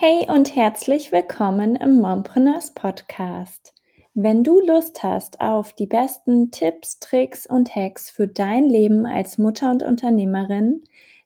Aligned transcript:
Hey 0.00 0.28
und 0.28 0.54
herzlich 0.54 1.10
willkommen 1.10 1.74
im 1.74 2.00
Mompreneurs 2.00 2.72
Podcast. 2.72 3.74
Wenn 4.14 4.44
du 4.44 4.60
Lust 4.60 5.02
hast 5.02 5.40
auf 5.40 5.72
die 5.72 5.88
besten 5.88 6.52
Tipps, 6.52 7.00
Tricks 7.00 7.46
und 7.46 7.74
Hacks 7.74 8.08
für 8.08 8.28
dein 8.28 8.66
Leben 8.66 9.06
als 9.06 9.38
Mutter 9.38 9.72
und 9.72 9.82
Unternehmerin, 9.82 10.84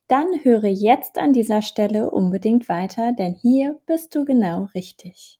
dann 0.08 0.26
höre 0.42 0.68
jetzt 0.68 1.18
an 1.18 1.34
dieser 1.34 1.60
Stelle 1.60 2.10
unbedingt 2.10 2.70
weiter, 2.70 3.12
denn 3.12 3.34
hier 3.34 3.78
bist 3.84 4.14
du 4.14 4.24
genau 4.24 4.70
richtig. 4.74 5.38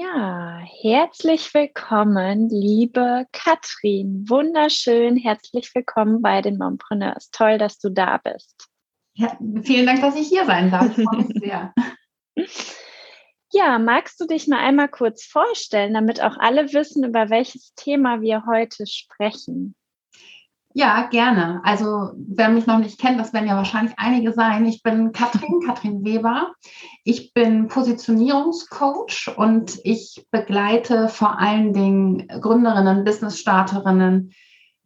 Ja, 0.00 0.62
herzlich 0.80 1.52
willkommen, 1.52 2.48
liebe 2.48 3.26
Katrin. 3.32 4.24
Wunderschön, 4.30 5.18
herzlich 5.18 5.74
willkommen 5.74 6.22
bei 6.22 6.40
den 6.40 6.56
Mompreneurs. 6.56 7.30
Toll, 7.32 7.58
dass 7.58 7.78
du 7.78 7.90
da 7.90 8.16
bist. 8.16 8.66
Ja, 9.12 9.36
vielen 9.62 9.84
Dank, 9.84 10.00
dass 10.00 10.16
ich 10.16 10.28
hier 10.28 10.46
sein 10.46 10.70
darf. 10.70 10.96
Sehr. 11.34 11.74
Ja, 13.52 13.78
magst 13.78 14.18
du 14.22 14.26
dich 14.26 14.48
mal 14.48 14.60
einmal 14.60 14.88
kurz 14.88 15.26
vorstellen, 15.26 15.92
damit 15.92 16.22
auch 16.22 16.38
alle 16.38 16.72
wissen, 16.72 17.04
über 17.04 17.28
welches 17.28 17.74
Thema 17.74 18.22
wir 18.22 18.46
heute 18.46 18.86
sprechen? 18.86 19.74
Ja, 20.72 21.08
gerne. 21.10 21.60
Also 21.64 22.12
wer 22.14 22.48
mich 22.48 22.66
noch 22.66 22.78
nicht 22.78 23.00
kennt, 23.00 23.18
das 23.18 23.32
werden 23.32 23.48
ja 23.48 23.56
wahrscheinlich 23.56 23.94
einige 23.96 24.32
sein. 24.32 24.64
Ich 24.66 24.82
bin 24.84 25.10
Katrin, 25.10 25.60
Katrin 25.66 26.04
Weber. 26.04 26.52
Ich 27.02 27.34
bin 27.34 27.66
Positionierungscoach 27.66 29.32
und 29.36 29.80
ich 29.82 30.24
begleite 30.30 31.08
vor 31.08 31.40
allen 31.40 31.72
Dingen 31.72 32.28
Gründerinnen, 32.28 33.04
Business-Starterinnen, 33.04 34.32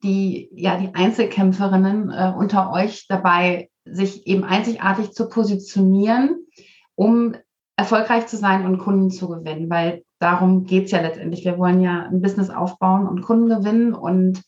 die 0.02 0.48
ja 0.54 0.78
die 0.78 0.94
Einzelkämpferinnen 0.94 2.10
äh, 2.10 2.32
unter 2.34 2.72
euch 2.72 3.06
dabei, 3.06 3.68
sich 3.84 4.26
eben 4.26 4.44
einzigartig 4.44 5.12
zu 5.12 5.28
positionieren, 5.28 6.46
um 6.94 7.34
erfolgreich 7.76 8.26
zu 8.26 8.38
sein 8.38 8.64
und 8.64 8.78
Kunden 8.78 9.10
zu 9.10 9.28
gewinnen, 9.28 9.68
weil 9.68 10.04
darum 10.18 10.64
geht 10.64 10.86
es 10.86 10.92
ja 10.92 11.02
letztendlich. 11.02 11.44
Wir 11.44 11.58
wollen 11.58 11.82
ja 11.82 12.04
ein 12.04 12.22
Business 12.22 12.48
aufbauen 12.48 13.06
und 13.06 13.20
Kunden 13.20 13.50
gewinnen 13.50 13.92
und 13.92 14.42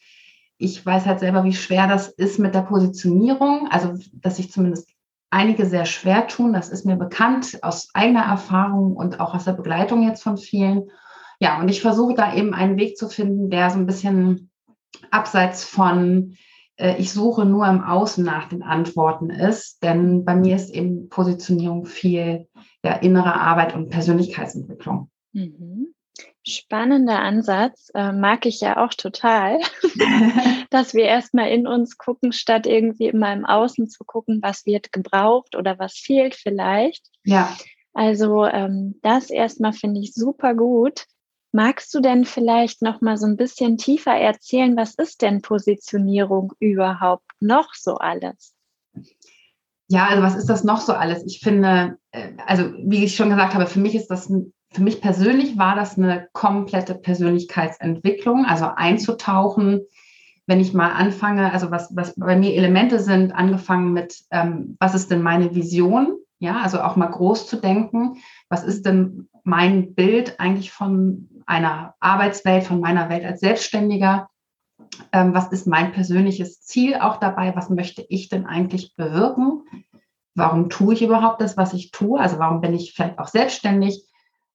ich 0.58 0.84
weiß 0.84 1.06
halt 1.06 1.20
selber, 1.20 1.44
wie 1.44 1.52
schwer 1.52 1.86
das 1.86 2.08
ist 2.08 2.38
mit 2.38 2.54
der 2.54 2.62
Positionierung. 2.62 3.68
Also, 3.70 3.94
dass 4.12 4.36
sich 4.36 4.50
zumindest 4.50 4.88
einige 5.30 5.66
sehr 5.66 5.84
schwer 5.84 6.26
tun. 6.28 6.52
Das 6.52 6.68
ist 6.70 6.86
mir 6.86 6.96
bekannt 6.96 7.58
aus 7.62 7.90
eigener 7.94 8.24
Erfahrung 8.24 8.96
und 8.96 9.20
auch 9.20 9.34
aus 9.34 9.44
der 9.44 9.52
Begleitung 9.52 10.02
jetzt 10.02 10.22
von 10.22 10.38
vielen. 10.38 10.90
Ja, 11.40 11.60
und 11.60 11.68
ich 11.68 11.82
versuche 11.82 12.14
da 12.14 12.34
eben 12.34 12.54
einen 12.54 12.78
Weg 12.78 12.96
zu 12.96 13.08
finden, 13.08 13.50
der 13.50 13.70
so 13.70 13.78
ein 13.78 13.86
bisschen 13.86 14.50
abseits 15.10 15.64
von 15.64 16.36
äh, 16.76 16.96
ich 16.98 17.12
suche 17.12 17.44
nur 17.44 17.66
im 17.66 17.82
Außen 17.82 18.24
nach 18.24 18.48
den 18.48 18.62
Antworten 18.62 19.30
ist. 19.30 19.82
Denn 19.82 20.24
bei 20.24 20.34
mir 20.34 20.56
ist 20.56 20.70
eben 20.70 21.08
Positionierung 21.08 21.84
viel 21.86 22.48
ja, 22.84 22.92
innere 22.92 23.34
Arbeit 23.34 23.74
und 23.74 23.90
Persönlichkeitsentwicklung. 23.90 25.10
Mhm. 25.32 25.88
Spannender 26.48 27.18
Ansatz, 27.18 27.90
äh, 27.94 28.12
mag 28.12 28.46
ich 28.46 28.60
ja 28.60 28.84
auch 28.84 28.94
total, 28.94 29.58
dass 30.70 30.94
wir 30.94 31.04
erstmal 31.04 31.48
in 31.50 31.66
uns 31.66 31.98
gucken, 31.98 32.32
statt 32.32 32.66
irgendwie 32.66 33.08
immer 33.08 33.32
im 33.32 33.44
Außen 33.44 33.88
zu 33.88 34.04
gucken, 34.04 34.38
was 34.42 34.64
wird 34.64 34.92
gebraucht 34.92 35.56
oder 35.56 35.78
was 35.80 35.94
fehlt 35.94 36.36
vielleicht. 36.36 37.04
Ja. 37.24 37.56
Also 37.94 38.44
ähm, 38.44 39.00
das 39.02 39.30
erstmal 39.30 39.72
finde 39.72 40.00
ich 40.00 40.14
super 40.14 40.54
gut. 40.54 41.06
Magst 41.50 41.92
du 41.94 42.00
denn 42.00 42.24
vielleicht 42.24 42.80
noch 42.80 43.00
mal 43.00 43.16
so 43.16 43.26
ein 43.26 43.36
bisschen 43.36 43.76
tiefer 43.76 44.14
erzählen, 44.14 44.76
was 44.76 44.94
ist 44.94 45.22
denn 45.22 45.42
Positionierung 45.42 46.52
überhaupt 46.60 47.30
noch 47.40 47.74
so 47.74 47.96
alles? 47.96 48.54
Ja, 49.88 50.06
also 50.06 50.22
was 50.22 50.36
ist 50.36 50.48
das 50.48 50.62
noch 50.62 50.80
so 50.80 50.92
alles? 50.92 51.24
Ich 51.26 51.40
finde, 51.40 51.98
äh, 52.12 52.32
also 52.46 52.72
wie 52.84 53.04
ich 53.04 53.16
schon 53.16 53.30
gesagt 53.30 53.54
habe, 53.54 53.66
für 53.66 53.80
mich 53.80 53.94
ist 53.96 54.08
das 54.08 54.28
ein 54.28 54.52
für 54.76 54.82
mich 54.82 55.00
persönlich 55.00 55.56
war 55.56 55.74
das 55.74 55.96
eine 55.96 56.28
komplette 56.34 56.94
Persönlichkeitsentwicklung, 56.94 58.44
also 58.44 58.66
einzutauchen, 58.66 59.80
wenn 60.46 60.60
ich 60.60 60.74
mal 60.74 60.92
anfange, 60.92 61.50
also 61.50 61.70
was, 61.70 61.96
was 61.96 62.14
bei 62.14 62.36
mir 62.36 62.52
Elemente 62.54 63.00
sind, 63.00 63.32
angefangen 63.32 63.94
mit, 63.94 64.24
ähm, 64.30 64.76
was 64.78 64.94
ist 64.94 65.10
denn 65.10 65.22
meine 65.22 65.54
Vision? 65.54 66.18
Ja, 66.40 66.60
also 66.60 66.82
auch 66.82 66.96
mal 66.96 67.06
groß 67.06 67.46
zu 67.46 67.56
denken. 67.56 68.18
Was 68.50 68.64
ist 68.64 68.84
denn 68.84 69.30
mein 69.44 69.94
Bild 69.94 70.38
eigentlich 70.38 70.70
von 70.70 71.30
einer 71.46 71.94
Arbeitswelt, 71.98 72.64
von 72.64 72.78
meiner 72.78 73.08
Welt 73.08 73.24
als 73.24 73.40
Selbstständiger? 73.40 74.28
Ähm, 75.10 75.32
was 75.32 75.50
ist 75.52 75.66
mein 75.66 75.92
persönliches 75.92 76.60
Ziel 76.60 76.96
auch 76.96 77.16
dabei? 77.16 77.56
Was 77.56 77.70
möchte 77.70 78.04
ich 78.10 78.28
denn 78.28 78.44
eigentlich 78.44 78.94
bewirken? 78.94 79.62
Warum 80.34 80.68
tue 80.68 80.92
ich 80.92 81.02
überhaupt 81.02 81.40
das, 81.40 81.56
was 81.56 81.72
ich 81.72 81.92
tue? 81.92 82.20
Also 82.20 82.38
warum 82.38 82.60
bin 82.60 82.74
ich 82.74 82.92
vielleicht 82.92 83.18
auch 83.18 83.28
selbstständig? 83.28 84.05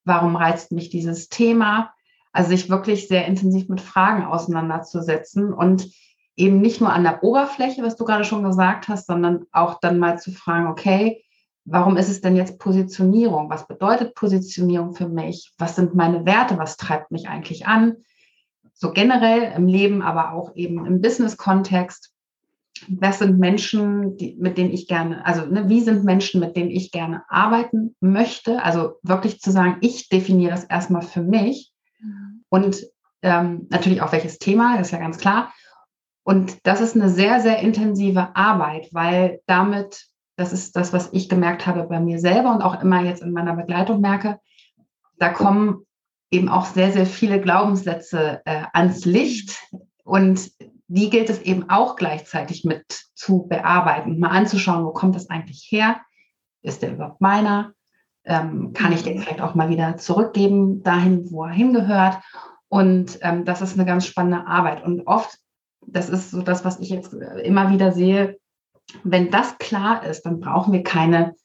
Warum 0.03 0.35
reizt 0.35 0.71
mich 0.71 0.89
dieses 0.89 1.29
Thema? 1.29 1.93
Also 2.31 2.49
sich 2.49 2.69
wirklich 2.69 3.07
sehr 3.07 3.25
intensiv 3.25 3.69
mit 3.69 3.81
Fragen 3.81 4.25
auseinanderzusetzen 4.25 5.53
und 5.53 5.89
eben 6.35 6.61
nicht 6.61 6.79
nur 6.79 6.91
an 6.91 7.03
der 7.03 7.23
Oberfläche, 7.23 7.83
was 7.83 7.97
du 7.97 8.05
gerade 8.05 8.23
schon 8.23 8.43
gesagt 8.43 8.87
hast, 8.87 9.07
sondern 9.07 9.45
auch 9.51 9.79
dann 9.79 9.99
mal 9.99 10.17
zu 10.17 10.31
fragen, 10.31 10.67
okay, 10.67 11.23
warum 11.65 11.97
ist 11.97 12.09
es 12.09 12.21
denn 12.21 12.35
jetzt 12.35 12.57
Positionierung? 12.57 13.49
Was 13.49 13.67
bedeutet 13.67 14.15
Positionierung 14.15 14.95
für 14.95 15.07
mich? 15.07 15.53
Was 15.57 15.75
sind 15.75 15.93
meine 15.93 16.25
Werte? 16.25 16.57
Was 16.57 16.77
treibt 16.77 17.11
mich 17.11 17.27
eigentlich 17.27 17.67
an? 17.67 17.97
So 18.73 18.91
generell 18.91 19.53
im 19.55 19.67
Leben, 19.67 20.01
aber 20.01 20.33
auch 20.33 20.55
eben 20.55 20.85
im 20.85 21.01
Business-Kontext 21.01 22.11
was 22.87 23.19
sind 23.19 23.39
Menschen, 23.39 24.17
die, 24.17 24.35
mit 24.39 24.57
denen 24.57 24.71
ich 24.71 24.87
gerne, 24.87 25.25
also 25.25 25.45
ne, 25.45 25.69
wie 25.69 25.81
sind 25.81 26.03
Menschen, 26.03 26.39
mit 26.39 26.55
denen 26.55 26.69
ich 26.69 26.91
gerne 26.91 27.23
arbeiten 27.29 27.95
möchte? 27.99 28.63
Also 28.63 28.93
wirklich 29.03 29.39
zu 29.39 29.51
sagen, 29.51 29.77
ich 29.81 30.09
definiere 30.09 30.51
das 30.51 30.63
erstmal 30.63 31.01
für 31.01 31.21
mich 31.21 31.71
mhm. 31.99 32.43
und 32.49 32.83
ähm, 33.21 33.67
natürlich 33.69 34.01
auch 34.01 34.11
welches 34.11 34.39
Thema, 34.39 34.77
das 34.77 34.87
ist 34.87 34.93
ja 34.93 34.99
ganz 34.99 35.17
klar. 35.17 35.53
Und 36.23 36.65
das 36.65 36.81
ist 36.81 36.95
eine 36.95 37.09
sehr, 37.09 37.39
sehr 37.39 37.59
intensive 37.59 38.35
Arbeit, 38.35 38.89
weil 38.91 39.41
damit, 39.47 40.05
das 40.37 40.53
ist 40.53 40.75
das, 40.75 40.93
was 40.93 41.09
ich 41.13 41.29
gemerkt 41.29 41.65
habe 41.65 41.83
bei 41.83 41.99
mir 41.99 42.19
selber 42.19 42.53
und 42.53 42.61
auch 42.61 42.81
immer 42.81 43.01
jetzt 43.01 43.21
in 43.21 43.31
meiner 43.31 43.55
Begleitung 43.55 44.01
merke, 44.01 44.39
da 45.17 45.29
kommen 45.29 45.85
eben 46.31 46.49
auch 46.49 46.65
sehr, 46.65 46.91
sehr 46.91 47.05
viele 47.05 47.41
Glaubenssätze 47.41 48.41
äh, 48.45 48.63
ans 48.73 49.05
Licht. 49.05 49.59
Und 50.03 50.51
die 50.93 51.09
gilt 51.09 51.29
es 51.29 51.41
eben 51.41 51.69
auch 51.69 51.95
gleichzeitig 51.95 52.65
mit 52.65 52.85
zu 53.13 53.47
bearbeiten, 53.47 54.19
mal 54.19 54.29
anzuschauen, 54.29 54.83
wo 54.83 54.91
kommt 54.91 55.15
das 55.15 55.29
eigentlich 55.29 55.67
her? 55.69 56.01
Ist 56.61 56.81
der 56.81 56.91
überhaupt 56.91 57.21
meiner? 57.21 57.73
Ähm, 58.25 58.73
kann 58.73 58.91
ich 58.91 59.01
den 59.01 59.17
mhm. 59.17 59.21
vielleicht 59.21 59.41
auch 59.41 59.55
mal 59.55 59.69
wieder 59.69 59.95
zurückgeben, 59.95 60.83
dahin, 60.83 61.31
wo 61.31 61.45
er 61.45 61.51
hingehört? 61.51 62.17
Und 62.67 63.19
ähm, 63.21 63.45
das 63.45 63.61
ist 63.61 63.75
eine 63.75 63.85
ganz 63.85 64.05
spannende 64.05 64.45
Arbeit. 64.47 64.83
Und 64.83 65.07
oft, 65.07 65.37
das 65.87 66.09
ist 66.09 66.31
so 66.31 66.41
das, 66.41 66.65
was 66.65 66.79
ich 66.79 66.89
jetzt 66.89 67.13
äh, 67.13 67.39
immer 67.41 67.71
wieder 67.71 67.93
sehe, 67.93 68.37
wenn 69.03 69.31
das 69.31 69.57
klar 69.59 70.05
ist, 70.05 70.23
dann 70.23 70.41
brauchen 70.41 70.73
wir 70.73 70.83
keine 70.83 71.35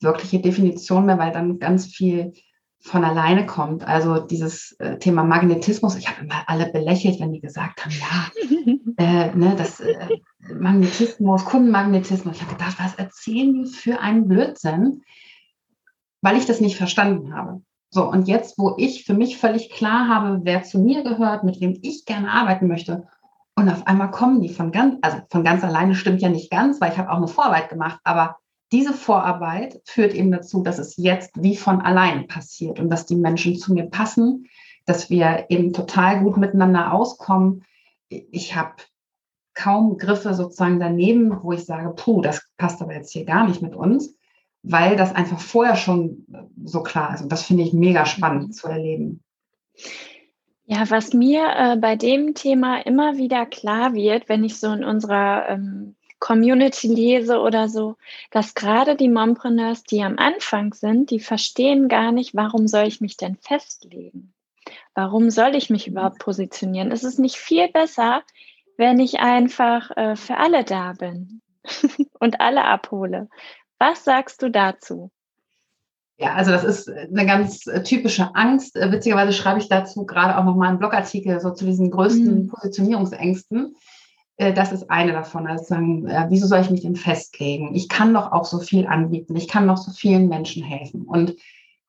wirkliche 0.00 0.40
Definition 0.40 1.06
mehr, 1.06 1.18
weil 1.18 1.32
dann 1.32 1.60
ganz 1.60 1.86
viel 1.86 2.32
von 2.80 3.04
alleine 3.04 3.46
kommt. 3.46 3.86
Also 3.86 4.20
dieses 4.20 4.72
äh, 4.78 4.98
Thema 4.98 5.24
Magnetismus, 5.24 5.96
ich 5.96 6.08
habe 6.08 6.24
immer 6.24 6.42
alle 6.46 6.70
belächelt, 6.70 7.20
wenn 7.20 7.32
die 7.32 7.40
gesagt 7.40 7.84
haben, 7.84 7.92
ja, 7.92 8.74
äh, 8.96 9.34
ne, 9.34 9.54
das 9.56 9.80
äh, 9.80 10.08
Magnetismus, 10.54 11.44
Kundenmagnetismus. 11.44 12.36
Ich 12.36 12.42
habe 12.42 12.54
gedacht, 12.54 12.76
was 12.78 12.94
erzählen 12.94 13.52
die 13.52 13.70
für 13.70 14.00
einen 14.00 14.28
Blödsinn, 14.28 15.02
weil 16.22 16.36
ich 16.36 16.46
das 16.46 16.60
nicht 16.60 16.76
verstanden 16.76 17.34
habe. 17.34 17.62
So, 17.90 18.08
und 18.08 18.28
jetzt, 18.28 18.58
wo 18.58 18.74
ich 18.76 19.04
für 19.04 19.14
mich 19.14 19.38
völlig 19.38 19.70
klar 19.70 20.08
habe, 20.08 20.40
wer 20.42 20.62
zu 20.62 20.78
mir 20.78 21.02
gehört, 21.02 21.42
mit 21.42 21.60
wem 21.60 21.78
ich 21.82 22.04
gerne 22.04 22.30
arbeiten 22.30 22.68
möchte, 22.68 23.06
und 23.58 23.68
auf 23.68 23.88
einmal 23.88 24.12
kommen 24.12 24.40
die 24.40 24.50
von 24.50 24.70
ganz, 24.70 24.98
also 25.02 25.18
von 25.30 25.42
ganz 25.42 25.64
alleine 25.64 25.96
stimmt 25.96 26.22
ja 26.22 26.28
nicht 26.28 26.48
ganz, 26.48 26.80
weil 26.80 26.92
ich 26.92 26.98
habe 26.98 27.10
auch 27.10 27.16
eine 27.16 27.26
Vorarbeit 27.26 27.68
gemacht, 27.68 27.98
aber 28.04 28.36
diese 28.72 28.92
Vorarbeit 28.92 29.80
führt 29.84 30.14
eben 30.14 30.30
dazu, 30.30 30.62
dass 30.62 30.78
es 30.78 30.96
jetzt 30.96 31.42
wie 31.42 31.56
von 31.56 31.80
allein 31.80 32.26
passiert 32.26 32.78
und 32.80 32.90
dass 32.90 33.06
die 33.06 33.16
Menschen 33.16 33.56
zu 33.56 33.72
mir 33.72 33.86
passen, 33.86 34.46
dass 34.84 35.10
wir 35.10 35.46
eben 35.48 35.72
total 35.72 36.22
gut 36.22 36.36
miteinander 36.36 36.92
auskommen. 36.92 37.64
Ich 38.08 38.54
habe 38.54 38.74
kaum 39.54 39.98
Griffe 39.98 40.34
sozusagen 40.34 40.78
daneben, 40.78 41.42
wo 41.42 41.52
ich 41.52 41.64
sage, 41.64 41.90
puh, 41.90 42.20
das 42.20 42.46
passt 42.56 42.80
aber 42.80 42.94
jetzt 42.94 43.12
hier 43.12 43.24
gar 43.24 43.46
nicht 43.46 43.60
mit 43.60 43.74
uns, 43.74 44.14
weil 44.62 44.96
das 44.96 45.14
einfach 45.14 45.40
vorher 45.40 45.76
schon 45.76 46.26
so 46.64 46.82
klar 46.82 47.14
ist. 47.14 47.22
Und 47.22 47.32
das 47.32 47.42
finde 47.42 47.64
ich 47.64 47.72
mega 47.72 48.06
spannend 48.06 48.54
zu 48.54 48.68
erleben. 48.68 49.22
Ja, 50.64 50.88
was 50.90 51.14
mir 51.14 51.48
äh, 51.56 51.76
bei 51.76 51.96
dem 51.96 52.34
Thema 52.34 52.84
immer 52.84 53.16
wieder 53.16 53.46
klar 53.46 53.94
wird, 53.94 54.28
wenn 54.28 54.44
ich 54.44 54.60
so 54.60 54.70
in 54.70 54.84
unserer 54.84 55.48
ähm, 55.48 55.96
Community 56.18 56.88
lese 56.88 57.40
oder 57.40 57.68
so, 57.68 57.96
dass 58.30 58.54
gerade 58.54 58.96
die 58.96 59.08
Mompreneurs, 59.08 59.82
die 59.84 60.02
am 60.02 60.18
Anfang 60.18 60.74
sind, 60.74 61.10
die 61.10 61.20
verstehen 61.20 61.88
gar 61.88 62.12
nicht, 62.12 62.34
warum 62.34 62.66
soll 62.66 62.84
ich 62.86 63.00
mich 63.00 63.16
denn 63.16 63.36
festlegen? 63.36 64.32
Warum 64.94 65.30
soll 65.30 65.54
ich 65.54 65.70
mich 65.70 65.86
überhaupt 65.86 66.18
positionieren? 66.18 66.90
Es 66.90 67.04
ist 67.04 67.18
nicht 67.18 67.36
viel 67.36 67.68
besser, 67.68 68.22
wenn 68.76 68.98
ich 68.98 69.20
einfach 69.20 69.96
äh, 69.96 70.16
für 70.16 70.36
alle 70.36 70.64
da 70.64 70.92
bin 70.92 71.40
und 72.18 72.40
alle 72.40 72.64
abhole. 72.64 73.28
Was 73.78 74.04
sagst 74.04 74.42
du 74.42 74.50
dazu? 74.50 75.10
Ja, 76.20 76.34
also 76.34 76.50
das 76.50 76.64
ist 76.64 76.90
eine 76.90 77.26
ganz 77.26 77.60
typische 77.84 78.34
Angst. 78.34 78.76
Äh, 78.76 78.90
witzigerweise 78.90 79.32
schreibe 79.32 79.60
ich 79.60 79.68
dazu 79.68 80.04
gerade 80.04 80.36
auch 80.36 80.44
nochmal 80.44 80.70
einen 80.70 80.78
Blogartikel 80.78 81.38
so 81.40 81.52
zu 81.52 81.64
diesen 81.64 81.90
größten 81.90 82.42
mhm. 82.42 82.48
Positionierungsängsten. 82.48 83.76
Äh, 84.38 84.54
das 84.54 84.72
ist 84.72 84.90
eine 84.90 85.12
davon. 85.12 85.46
Also 85.46 85.64
sagen, 85.64 86.06
wieso 86.30 86.46
soll 86.46 86.60
ich 86.60 86.70
mich 86.70 86.82
denn 86.82 86.96
festlegen? 86.96 87.74
Ich 87.74 87.88
kann 87.88 88.14
doch 88.14 88.32
auch 88.32 88.44
so 88.44 88.58
viel 88.60 88.86
anbieten. 88.86 89.36
Ich 89.36 89.48
kann 89.48 89.68
doch 89.68 89.76
so 89.76 89.90
vielen 89.90 90.28
Menschen 90.28 90.64
helfen. 90.64 91.02
Und 91.02 91.36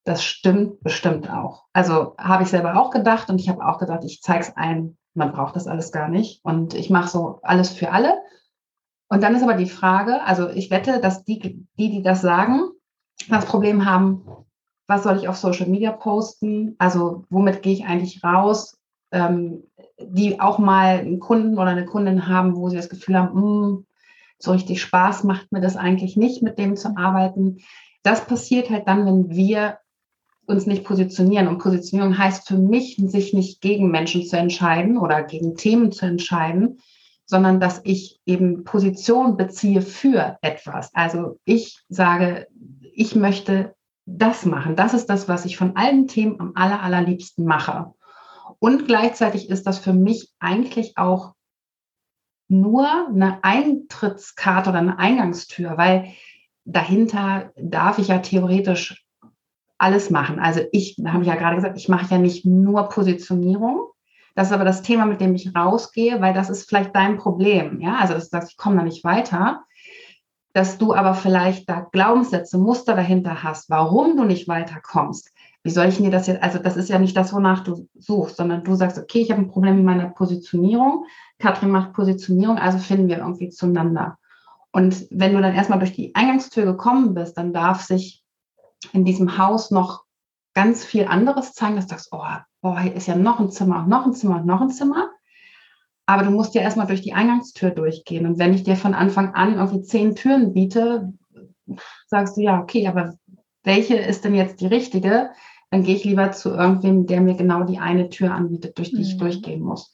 das 0.03 0.23
stimmt 0.23 0.81
bestimmt 0.81 1.29
auch. 1.29 1.65
Also 1.71 2.15
habe 2.17 2.43
ich 2.43 2.49
selber 2.49 2.79
auch 2.79 2.89
gedacht 2.89 3.29
und 3.29 3.39
ich 3.39 3.47
habe 3.47 3.65
auch 3.65 3.77
gedacht, 3.77 4.03
ich 4.03 4.21
zeige 4.21 4.41
es 4.41 4.57
ein, 4.57 4.97
man 5.13 5.31
braucht 5.31 5.55
das 5.55 5.67
alles 5.67 5.91
gar 5.91 6.09
nicht. 6.09 6.43
Und 6.43 6.73
ich 6.73 6.89
mache 6.89 7.09
so 7.09 7.39
alles 7.43 7.69
für 7.69 7.91
alle. 7.91 8.19
Und 9.09 9.23
dann 9.23 9.35
ist 9.35 9.43
aber 9.43 9.55
die 9.55 9.69
Frage, 9.69 10.21
also 10.23 10.49
ich 10.49 10.69
wette, 10.71 10.99
dass 10.99 11.23
die, 11.23 11.67
die, 11.77 11.89
die 11.89 12.01
das 12.01 12.21
sagen, 12.21 12.69
das 13.29 13.45
Problem 13.45 13.85
haben, 13.85 14.25
was 14.87 15.03
soll 15.03 15.17
ich 15.17 15.27
auf 15.27 15.37
Social 15.37 15.67
Media 15.67 15.91
posten? 15.91 16.75
Also 16.79 17.25
womit 17.29 17.61
gehe 17.61 17.73
ich 17.73 17.85
eigentlich 17.85 18.23
raus? 18.23 18.78
Ähm, 19.11 19.63
die 20.01 20.39
auch 20.39 20.59
mal 20.59 20.99
einen 20.99 21.19
Kunden 21.19 21.57
oder 21.57 21.71
eine 21.71 21.85
Kundin 21.85 22.27
haben, 22.27 22.55
wo 22.55 22.69
sie 22.69 22.77
das 22.77 22.89
Gefühl 22.89 23.17
haben, 23.17 23.33
hm, 23.33 23.85
so 24.37 24.51
richtig 24.51 24.81
Spaß 24.81 25.25
macht 25.25 25.51
mir 25.51 25.61
das 25.61 25.75
eigentlich 25.75 26.15
nicht, 26.15 26.41
mit 26.41 26.57
dem 26.57 26.77
zu 26.77 26.95
arbeiten. 26.95 27.57
Das 28.03 28.25
passiert 28.25 28.69
halt 28.69 28.87
dann, 28.87 29.05
wenn 29.05 29.29
wir 29.29 29.79
uns 30.45 30.65
nicht 30.65 30.83
positionieren. 30.83 31.47
Und 31.47 31.59
Positionierung 31.59 32.17
heißt 32.17 32.47
für 32.47 32.57
mich, 32.57 32.95
sich 32.97 33.33
nicht 33.33 33.61
gegen 33.61 33.91
Menschen 33.91 34.25
zu 34.25 34.37
entscheiden 34.37 34.97
oder 34.97 35.23
gegen 35.23 35.55
Themen 35.55 35.91
zu 35.91 36.05
entscheiden, 36.05 36.79
sondern 37.25 37.59
dass 37.59 37.81
ich 37.83 38.19
eben 38.25 38.63
Position 38.63 39.37
beziehe 39.37 39.81
für 39.81 40.37
etwas. 40.41 40.89
Also 40.95 41.39
ich 41.45 41.79
sage, 41.87 42.47
ich 42.93 43.15
möchte 43.15 43.75
das 44.07 44.45
machen. 44.45 44.75
Das 44.75 44.95
ist 44.95 45.05
das, 45.07 45.27
was 45.27 45.45
ich 45.45 45.55
von 45.55 45.75
allen 45.75 46.07
Themen 46.07 46.39
am 46.39 46.53
aller, 46.55 46.81
allerliebsten 46.81 47.45
mache. 47.45 47.93
Und 48.59 48.85
gleichzeitig 48.85 49.49
ist 49.49 49.65
das 49.65 49.79
für 49.79 49.93
mich 49.93 50.31
eigentlich 50.39 50.97
auch 50.97 51.33
nur 52.49 53.07
eine 53.07 53.43
Eintrittskarte 53.43 54.71
oder 54.71 54.79
eine 54.79 54.99
Eingangstür, 54.99 55.77
weil 55.77 56.13
dahinter 56.65 57.51
darf 57.55 57.99
ich 57.99 58.09
ja 58.09 58.19
theoretisch 58.19 59.05
alles 59.77 60.09
machen. 60.09 60.39
Also 60.39 60.61
ich, 60.71 60.97
habe 61.05 61.21
ich 61.21 61.27
ja 61.27 61.35
gerade 61.35 61.55
gesagt, 61.55 61.77
ich 61.77 61.89
mache 61.89 62.11
ja 62.11 62.17
nicht 62.17 62.45
nur 62.45 62.89
Positionierung. 62.89 63.87
Das 64.35 64.47
ist 64.47 64.53
aber 64.53 64.65
das 64.65 64.81
Thema, 64.81 65.05
mit 65.05 65.21
dem 65.21 65.35
ich 65.35 65.55
rausgehe, 65.55 66.21
weil 66.21 66.33
das 66.33 66.49
ist 66.49 66.67
vielleicht 66.67 66.95
dein 66.95 67.17
Problem. 67.17 67.79
Ja, 67.81 67.95
also 67.95 68.13
dass 68.13 68.25
du 68.25 68.29
sagst, 68.31 68.51
ich 68.51 68.57
komme 68.57 68.77
da 68.77 68.83
nicht 68.83 69.03
weiter. 69.03 69.63
Dass 70.53 70.77
du 70.77 70.93
aber 70.93 71.13
vielleicht 71.13 71.69
da 71.69 71.87
Glaubenssätze, 71.91 72.57
Muster 72.57 72.95
dahinter 72.95 73.43
hast, 73.43 73.69
warum 73.69 74.17
du 74.17 74.25
nicht 74.25 74.47
weiterkommst. 74.47 75.31
Wie 75.63 75.71
soll 75.71 75.87
ich 75.87 75.99
mir 75.99 76.09
das 76.09 76.27
jetzt, 76.27 76.41
also 76.41 76.57
das 76.59 76.77
ist 76.77 76.89
ja 76.89 76.99
nicht 76.99 77.17
das, 77.17 77.33
wonach 77.33 77.63
du 77.63 77.87
suchst, 77.95 78.37
sondern 78.37 78.63
du 78.63 78.75
sagst, 78.75 78.97
okay, 78.97 79.19
ich 79.19 79.31
habe 79.31 79.41
ein 79.41 79.49
Problem 79.49 79.75
mit 79.75 79.85
meiner 79.85 80.09
Positionierung. 80.09 81.05
Katrin 81.37 81.69
macht 81.69 81.93
Positionierung, 81.93 82.57
also 82.57 82.77
finden 82.77 83.09
wir 83.09 83.17
irgendwie 83.17 83.49
zueinander. 83.49 84.17
Und 84.71 85.07
wenn 85.09 85.33
du 85.33 85.41
dann 85.41 85.55
erstmal 85.55 85.79
durch 85.79 85.93
die 85.93 86.15
Eingangstür 86.15 86.65
gekommen 86.65 87.13
bist, 87.13 87.37
dann 87.37 87.53
darf 87.53 87.81
sich 87.81 88.23
in 88.93 89.03
diesem 89.03 89.37
Haus 89.37 89.71
noch 89.71 90.05
ganz 90.53 90.85
viel 90.85 91.05
anderes 91.05 91.53
zeigen, 91.53 91.75
dass 91.75 91.87
du 91.87 91.91
sagst, 91.91 92.09
oh, 92.11 92.23
oh, 92.61 92.77
hier 92.77 92.93
ist 92.93 93.07
ja 93.07 93.15
noch 93.15 93.39
ein 93.39 93.51
Zimmer, 93.51 93.85
noch 93.87 94.05
ein 94.05 94.13
Zimmer, 94.13 94.41
noch 94.41 94.61
ein 94.61 94.69
Zimmer. 94.69 95.09
Aber 96.05 96.23
du 96.23 96.31
musst 96.31 96.55
ja 96.55 96.61
erstmal 96.61 96.87
durch 96.87 97.01
die 97.01 97.13
Eingangstür 97.13 97.71
durchgehen. 97.71 98.25
Und 98.25 98.39
wenn 98.39 98.53
ich 98.53 98.63
dir 98.63 98.75
von 98.75 98.93
Anfang 98.93 99.35
an 99.35 99.55
irgendwie 99.55 99.81
zehn 99.81 100.15
Türen 100.15 100.53
biete, 100.53 101.13
sagst 102.07 102.37
du, 102.37 102.41
ja, 102.41 102.59
okay, 102.59 102.87
aber 102.87 103.13
welche 103.63 103.97
ist 103.97 104.25
denn 104.25 104.35
jetzt 104.35 104.61
die 104.61 104.67
richtige? 104.67 105.31
Dann 105.71 105.83
gehe 105.83 105.95
ich 105.95 106.03
lieber 106.03 106.31
zu 106.31 106.49
irgendwem, 106.49 107.05
der 107.05 107.21
mir 107.21 107.35
genau 107.35 107.63
die 107.63 107.79
eine 107.79 108.09
Tür 108.09 108.33
anbietet, 108.33 108.77
durch 108.77 108.89
die 108.89 108.97
mhm. 108.97 109.01
ich 109.01 109.17
durchgehen 109.17 109.61
muss. 109.61 109.93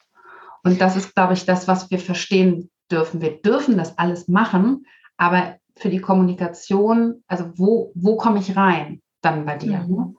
Und 0.63 0.81
das 0.81 0.95
ist, 0.95 1.13
glaube 1.13 1.33
ich, 1.33 1.45
das, 1.45 1.67
was 1.67 1.91
wir 1.91 2.00
verstehen 2.00 2.69
dürfen. 2.91 3.21
Wir 3.21 3.41
dürfen 3.41 3.77
das 3.77 3.97
alles 3.97 4.27
machen, 4.27 4.85
aber 5.17 5.57
für 5.77 5.89
die 5.89 6.00
Kommunikation, 6.00 7.23
also 7.27 7.51
wo, 7.56 7.91
wo 7.95 8.15
komme 8.15 8.39
ich 8.39 8.56
rein 8.56 9.01
dann 9.21 9.45
bei 9.45 9.57
dir? 9.57 9.79
Mhm. 9.79 10.18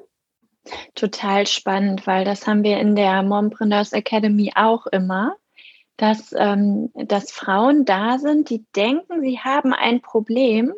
Total 0.95 1.47
spannend, 1.47 2.07
weil 2.07 2.25
das 2.25 2.47
haben 2.47 2.65
wir 2.65 2.79
in 2.79 2.97
der 2.97 3.23
Mompreneurs 3.23 3.93
Academy 3.93 4.53
auch 4.55 4.87
immer, 4.87 5.37
dass, 5.97 6.35
ähm, 6.37 6.91
dass 6.95 7.31
Frauen 7.31 7.85
da 7.85 8.19
sind, 8.19 8.51
die 8.51 8.67
denken, 8.75 9.23
sie 9.23 9.39
haben 9.39 9.73
ein 9.73 10.03
Problem 10.03 10.73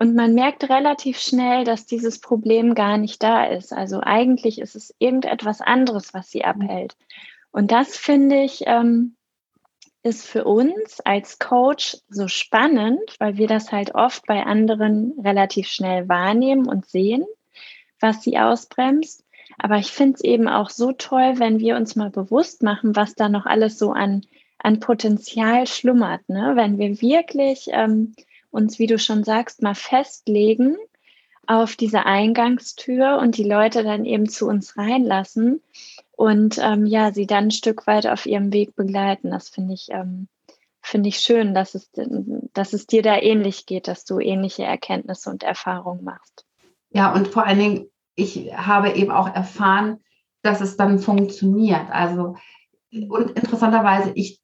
und 0.00 0.14
man 0.14 0.32
merkt 0.32 0.64
relativ 0.70 1.18
schnell, 1.20 1.64
dass 1.64 1.84
dieses 1.84 2.20
Problem 2.20 2.74
gar 2.74 2.96
nicht 2.96 3.22
da 3.22 3.44
ist. 3.44 3.70
Also 3.74 4.00
eigentlich 4.02 4.58
ist 4.58 4.74
es 4.74 4.94
irgendetwas 4.98 5.60
anderes, 5.60 6.14
was 6.14 6.30
sie 6.30 6.42
abhält. 6.42 6.96
Und 7.52 7.70
das 7.70 7.98
finde 7.98 8.42
ich, 8.42 8.62
ähm, 8.64 9.14
ist 10.02 10.26
für 10.26 10.44
uns 10.44 11.00
als 11.00 11.38
Coach 11.38 11.98
so 12.08 12.28
spannend, 12.28 13.14
weil 13.18 13.36
wir 13.36 13.46
das 13.46 13.72
halt 13.72 13.94
oft 13.94 14.24
bei 14.24 14.42
anderen 14.42 15.20
relativ 15.22 15.68
schnell 15.68 16.08
wahrnehmen 16.08 16.66
und 16.66 16.86
sehen, 16.86 17.26
was 18.00 18.22
sie 18.22 18.38
ausbremst. 18.38 19.22
Aber 19.58 19.76
ich 19.76 19.92
finde 19.92 20.14
es 20.14 20.24
eben 20.24 20.48
auch 20.48 20.70
so 20.70 20.92
toll, 20.92 21.34
wenn 21.36 21.58
wir 21.58 21.76
uns 21.76 21.94
mal 21.94 22.08
bewusst 22.08 22.62
machen, 22.62 22.96
was 22.96 23.16
da 23.16 23.28
noch 23.28 23.44
alles 23.44 23.78
so 23.78 23.92
an, 23.92 24.22
an 24.56 24.80
Potenzial 24.80 25.66
schlummert. 25.66 26.26
Ne? 26.30 26.52
Wenn 26.54 26.78
wir 26.78 27.02
wirklich 27.02 27.68
ähm, 27.70 28.14
uns, 28.50 28.78
wie 28.78 28.86
du 28.86 28.98
schon 28.98 29.24
sagst, 29.24 29.62
mal 29.62 29.74
festlegen 29.74 30.76
auf 31.46 31.76
diese 31.76 32.06
Eingangstür 32.06 33.18
und 33.18 33.36
die 33.36 33.48
Leute 33.48 33.82
dann 33.82 34.04
eben 34.04 34.28
zu 34.28 34.46
uns 34.46 34.76
reinlassen 34.76 35.62
und 36.20 36.58
ähm, 36.62 36.84
ja, 36.84 37.12
sie 37.12 37.26
dann 37.26 37.44
ein 37.44 37.50
Stück 37.50 37.86
weit 37.86 38.06
auf 38.06 38.26
ihrem 38.26 38.52
Weg 38.52 38.76
begleiten. 38.76 39.30
Das 39.30 39.48
finde 39.48 39.72
ich, 39.72 39.88
ähm, 39.90 40.28
finde 40.82 41.08
ich 41.08 41.18
schön, 41.18 41.54
dass 41.54 41.74
es, 41.74 41.90
dass 42.52 42.74
es 42.74 42.86
dir 42.86 43.02
da 43.02 43.16
ähnlich 43.16 43.64
geht, 43.64 43.88
dass 43.88 44.04
du 44.04 44.20
ähnliche 44.20 44.64
Erkenntnisse 44.64 45.30
und 45.30 45.42
Erfahrungen 45.42 46.04
machst. 46.04 46.44
Ja, 46.90 47.12
und 47.14 47.28
vor 47.28 47.46
allen 47.46 47.58
Dingen, 47.58 47.90
ich 48.16 48.52
habe 48.54 48.90
eben 48.90 49.10
auch 49.10 49.34
erfahren, 49.34 50.04
dass 50.42 50.60
es 50.60 50.76
dann 50.76 50.98
funktioniert. 50.98 51.90
Also, 51.90 52.36
und 52.92 53.30
interessanterweise, 53.30 54.12
ich 54.14 54.40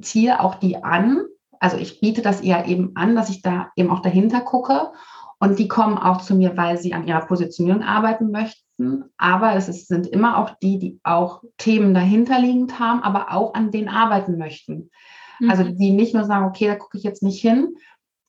ziehe 0.00 0.40
auch 0.40 0.56
die 0.56 0.82
an. 0.82 1.26
Also 1.60 1.76
ich 1.76 2.00
biete 2.00 2.22
das 2.22 2.40
eher 2.40 2.66
eben 2.66 2.92
an, 2.96 3.14
dass 3.14 3.30
ich 3.30 3.42
da 3.42 3.70
eben 3.76 3.90
auch 3.90 4.00
dahinter 4.00 4.40
gucke. 4.40 4.90
Und 5.38 5.58
die 5.58 5.68
kommen 5.68 5.96
auch 5.96 6.20
zu 6.20 6.34
mir, 6.34 6.56
weil 6.56 6.76
sie 6.76 6.92
an 6.92 7.06
ihrer 7.06 7.24
Positionierung 7.24 7.82
arbeiten 7.82 8.30
möchten 8.30 8.60
aber 9.18 9.54
es 9.54 9.68
ist, 9.68 9.88
sind 9.88 10.06
immer 10.06 10.38
auch 10.38 10.50
die, 10.62 10.78
die 10.78 11.00
auch 11.02 11.42
Themen 11.58 11.94
dahinterliegend 11.94 12.78
haben, 12.78 13.02
aber 13.02 13.32
auch 13.32 13.54
an 13.54 13.70
denen 13.70 13.88
arbeiten 13.88 14.38
möchten. 14.38 14.90
Mhm. 15.38 15.50
Also 15.50 15.64
die 15.64 15.90
nicht 15.90 16.14
nur 16.14 16.24
sagen, 16.24 16.46
okay, 16.46 16.66
da 16.66 16.76
gucke 16.76 16.96
ich 16.96 17.04
jetzt 17.04 17.22
nicht 17.22 17.40
hin. 17.40 17.76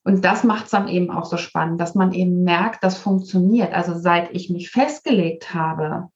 Und 0.03 0.25
das 0.25 0.43
macht 0.43 0.65
es 0.65 0.71
dann 0.71 0.87
eben 0.87 1.11
auch 1.11 1.25
so 1.25 1.37
spannend, 1.37 1.79
dass 1.79 1.95
man 1.95 2.11
eben 2.11 2.43
merkt, 2.43 2.83
das 2.83 2.97
funktioniert. 2.97 3.73
Also 3.73 3.97
seit 3.97 4.31
ich 4.31 4.49
mich 4.49 4.71
festgelegt 4.71 5.53
habe, 5.53 6.09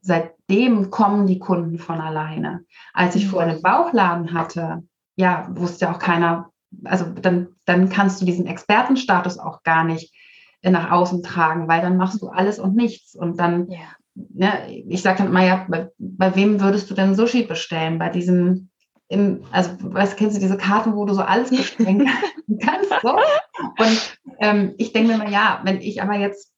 seitdem 0.00 0.90
kommen 0.90 1.26
die 1.26 1.38
Kunden 1.38 1.78
von 1.78 2.00
alleine. 2.00 2.64
Als 2.94 3.14
ich 3.14 3.26
mhm. 3.26 3.30
vorher 3.30 3.52
einen 3.52 3.62
Bauchladen 3.62 4.32
hatte, 4.32 4.82
ja, 5.16 5.46
wusste 5.50 5.86
ja 5.86 5.92
auch 5.92 5.98
keiner, 5.98 6.50
also 6.84 7.04
dann, 7.06 7.48
dann 7.64 7.88
kannst 7.88 8.20
du 8.20 8.24
diesen 8.24 8.46
Expertenstatus 8.46 9.38
auch 9.38 9.62
gar 9.62 9.84
nicht 9.84 10.12
nach 10.70 10.90
außen 10.90 11.22
tragen, 11.22 11.68
weil 11.68 11.80
dann 11.80 11.96
machst 11.96 12.22
du 12.22 12.28
alles 12.28 12.58
und 12.58 12.76
nichts. 12.76 13.14
Und 13.14 13.40
dann, 13.40 13.68
ja. 13.68 13.80
ne, 14.14 14.70
ich 14.70 15.02
sage 15.02 15.18
dann 15.18 15.28
immer, 15.28 15.44
ja, 15.44 15.66
bei, 15.68 15.90
bei, 15.98 16.36
wem 16.36 16.60
würdest 16.60 16.88
du 16.90 16.94
denn 16.94 17.14
Sushi 17.14 17.42
bestellen? 17.44 17.98
Bei 17.98 18.08
diesem, 18.08 18.68
im, 19.08 19.42
also 19.50 19.70
weißt, 19.80 20.16
kennst 20.16 20.36
du 20.36 20.40
diese 20.40 20.56
Karten, 20.56 20.94
wo 20.94 21.04
du 21.04 21.14
so 21.14 21.22
alles 21.22 21.50
bestellen 21.50 22.08
kannst? 22.62 22.92
So? 23.02 23.16
Und 23.78 24.18
ähm, 24.38 24.74
ich 24.78 24.92
denke 24.92 25.08
mir 25.08 25.14
immer, 25.14 25.30
ja, 25.30 25.60
wenn 25.64 25.80
ich 25.80 26.00
aber 26.00 26.14
jetzt 26.14 26.51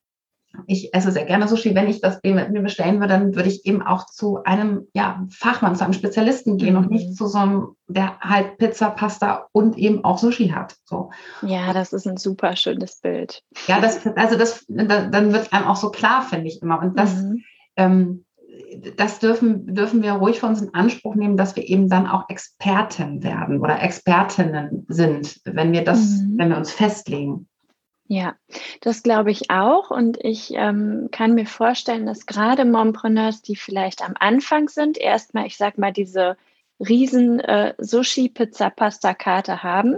ich 0.67 0.95
esse 0.95 1.13
sehr 1.13 1.25
gerne 1.25 1.49
Sushi. 1.49 1.75
Wenn 1.75 1.89
ich 1.89 2.01
das 2.01 2.21
mit 2.23 2.51
mir 2.51 2.63
bestellen 2.63 3.01
würde, 3.01 3.15
dann 3.15 3.35
würde 3.35 3.49
ich 3.49 3.67
eben 3.67 3.83
auch 3.83 4.07
zu 4.07 4.43
einem 4.45 4.89
ja, 4.95 5.27
Fachmann, 5.31 5.77
zu 5.77 5.85
einem 5.85 5.93
Spezialisten 5.93 6.59
gehen 6.59 6.75
mhm. 6.75 6.79
und 6.81 6.91
nicht 6.91 7.11
mhm. 7.11 7.15
zu 7.15 7.27
so 7.27 7.39
einem, 7.39 7.69
der 7.89 8.19
halt 8.21 8.59
Pizza, 8.59 8.91
Pasta 8.91 9.49
und 9.53 9.77
eben 9.79 10.05
auch 10.05 10.19
Sushi 10.19 10.49
hat. 10.49 10.77
So. 10.85 11.11
Ja, 11.43 11.73
das 11.73 11.93
ist 11.93 12.07
ein 12.07 12.17
super 12.17 12.57
schönes 12.57 13.01
Bild. 13.01 13.43
Ja, 13.67 13.81
das, 13.81 14.07
also 14.17 14.37
das, 14.37 14.65
dann 14.69 15.33
wird 15.33 15.53
einem 15.53 15.67
auch 15.67 15.77
so 15.77 15.91
klar, 15.91 16.23
finde 16.23 16.49
ich 16.49 16.63
immer. 16.63 16.81
Und 16.81 16.99
das 16.99 17.15
mhm. 17.15 17.45
ähm, 17.77 18.25
das 18.97 19.19
dürfen, 19.19 19.75
dürfen 19.75 20.03
wir 20.03 20.13
ruhig 20.13 20.41
für 20.41 20.47
uns 20.47 20.63
in 20.63 20.75
Anspruch 20.75 21.15
nehmen, 21.15 21.37
dass 21.37 21.57
wir 21.57 21.69
eben 21.69 21.89
dann 21.89 22.07
auch 22.07 22.29
Experten 22.29 23.23
werden 23.23 23.61
oder 23.61 23.83
Expertinnen 23.83 24.87
sind, 24.89 25.41
wenn 25.45 25.73
wir 25.73 25.85
das, 25.85 26.21
mhm. 26.21 26.39
wenn 26.39 26.49
wir 26.51 26.57
uns 26.57 26.71
festlegen. 26.71 27.49
Ja, 28.07 28.35
das 28.83 29.03
glaube 29.03 29.31
ich 29.31 29.51
auch. 29.51 29.91
Und 29.91 30.23
ich 30.23 30.53
ähm, 30.55 31.09
kann 31.11 31.35
mir 31.35 31.47
vorstellen, 31.47 32.07
dass 32.07 32.27
gerade 32.27 32.65
Mompreneurs, 32.65 33.41
die 33.43 33.57
vielleicht 33.57 34.03
am 34.03 34.15
Anfang 34.19 34.69
sind, 34.69 34.99
erstmal, 34.99 35.47
ich 35.47 35.57
sag 35.57 35.79
mal, 35.79 35.93
diese 35.93 36.37
riesen 36.81 37.41
äh, 37.41 37.75
Sushi, 37.79 38.29
Pizza, 38.29 38.69
Pasta, 38.69 39.15
Karte 39.15 39.63
haben. 39.63 39.97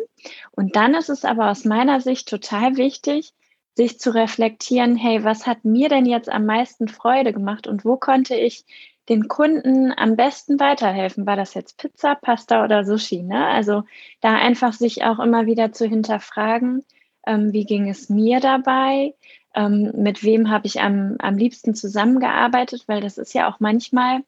Und 0.53 0.77
dann 0.77 0.95
ist 0.95 1.09
es 1.09 1.25
aber 1.25 1.51
aus 1.51 1.65
meiner 1.65 2.01
Sicht 2.01 2.29
total 2.29 2.77
wichtig, 2.77 3.33
sich 3.75 3.99
zu 3.99 4.15
reflektieren, 4.15 4.97
hey, 4.97 5.25
was 5.25 5.47
hat 5.47 5.65
mir 5.65 5.89
denn 5.89 6.07
jetzt 6.07 6.29
am 6.31 6.47
meisten 6.47 6.89
Freude 6.89 7.33
gemacht 7.33 7.67
und 7.67 7.85
wo 7.85 7.97
konnte 7.97 8.35
ich 8.35 8.65
den 9.09 9.29
Kunden 9.29 9.93
am 9.97 10.17
besten 10.17 10.59
weiterhelfen? 10.59 11.27
War 11.27 11.37
das 11.37 11.55
jetzt 11.55 11.77
Pizza, 11.77 12.15
Pasta 12.15 12.65
oder 12.65 12.85
Sushi? 12.85 13.23
Ne? 13.23 13.47
Also 13.47 13.83
da 14.21 14.35
einfach 14.35 14.73
sich 14.73 15.05
auch 15.05 15.19
immer 15.19 15.47
wieder 15.47 15.73
zu 15.73 15.87
hinterfragen, 15.87 16.85
ähm, 17.27 17.53
wie 17.53 17.65
ging 17.65 17.89
es 17.89 18.09
mir 18.09 18.41
dabei? 18.41 19.15
Ähm, 19.55 19.93
mit 19.97 20.23
wem 20.23 20.51
habe 20.51 20.67
ich 20.67 20.81
am, 20.81 21.17
am 21.19 21.37
liebsten 21.37 21.75
zusammengearbeitet? 21.75 22.85
Weil 22.87 23.01
das 23.01 23.19
ist 23.19 23.35
ja 23.35 23.51
auch 23.51 23.61
manchmal 23.61 24.21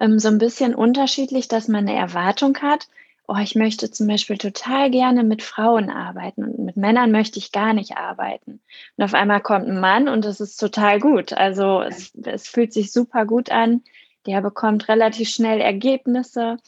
ähm, 0.00 0.18
so 0.18 0.28
ein 0.28 0.38
bisschen 0.38 0.74
unterschiedlich, 0.74 1.48
dass 1.48 1.68
man 1.68 1.88
eine 1.88 1.96
Erwartung 1.98 2.56
hat. 2.62 2.88
Oh, 3.26 3.36
ich 3.42 3.54
möchte 3.54 3.90
zum 3.90 4.06
Beispiel 4.06 4.36
total 4.36 4.90
gerne 4.90 5.24
mit 5.24 5.42
Frauen 5.42 5.88
arbeiten 5.88 6.44
und 6.44 6.58
mit 6.58 6.76
Männern 6.76 7.10
möchte 7.10 7.38
ich 7.38 7.52
gar 7.52 7.72
nicht 7.72 7.96
arbeiten. 7.96 8.60
Und 8.96 9.04
auf 9.04 9.14
einmal 9.14 9.40
kommt 9.40 9.66
ein 9.66 9.80
Mann 9.80 10.08
und 10.08 10.26
es 10.26 10.40
ist 10.40 10.58
total 10.58 11.00
gut. 11.00 11.32
Also 11.32 11.80
es, 11.80 12.12
es 12.22 12.48
fühlt 12.48 12.72
sich 12.72 12.92
super 12.92 13.24
gut 13.24 13.50
an. 13.50 13.82
Der 14.26 14.42
bekommt 14.42 14.88
relativ 14.88 15.30
schnell 15.30 15.60
Ergebnisse 15.60 16.58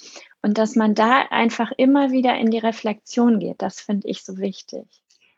und 0.43 0.59
dass 0.59 0.77
man 0.77 0.95
da 0.95 1.23
einfach 1.31 1.73
immer 1.77 2.11
wieder 2.11 2.37
in 2.37 2.51
die 2.51 2.59
Reflexion 2.59 3.39
geht, 3.39 3.61
das 3.63 3.81
finde 3.81 4.09
ich 4.09 4.25
so 4.25 4.39
wichtig 4.39 4.87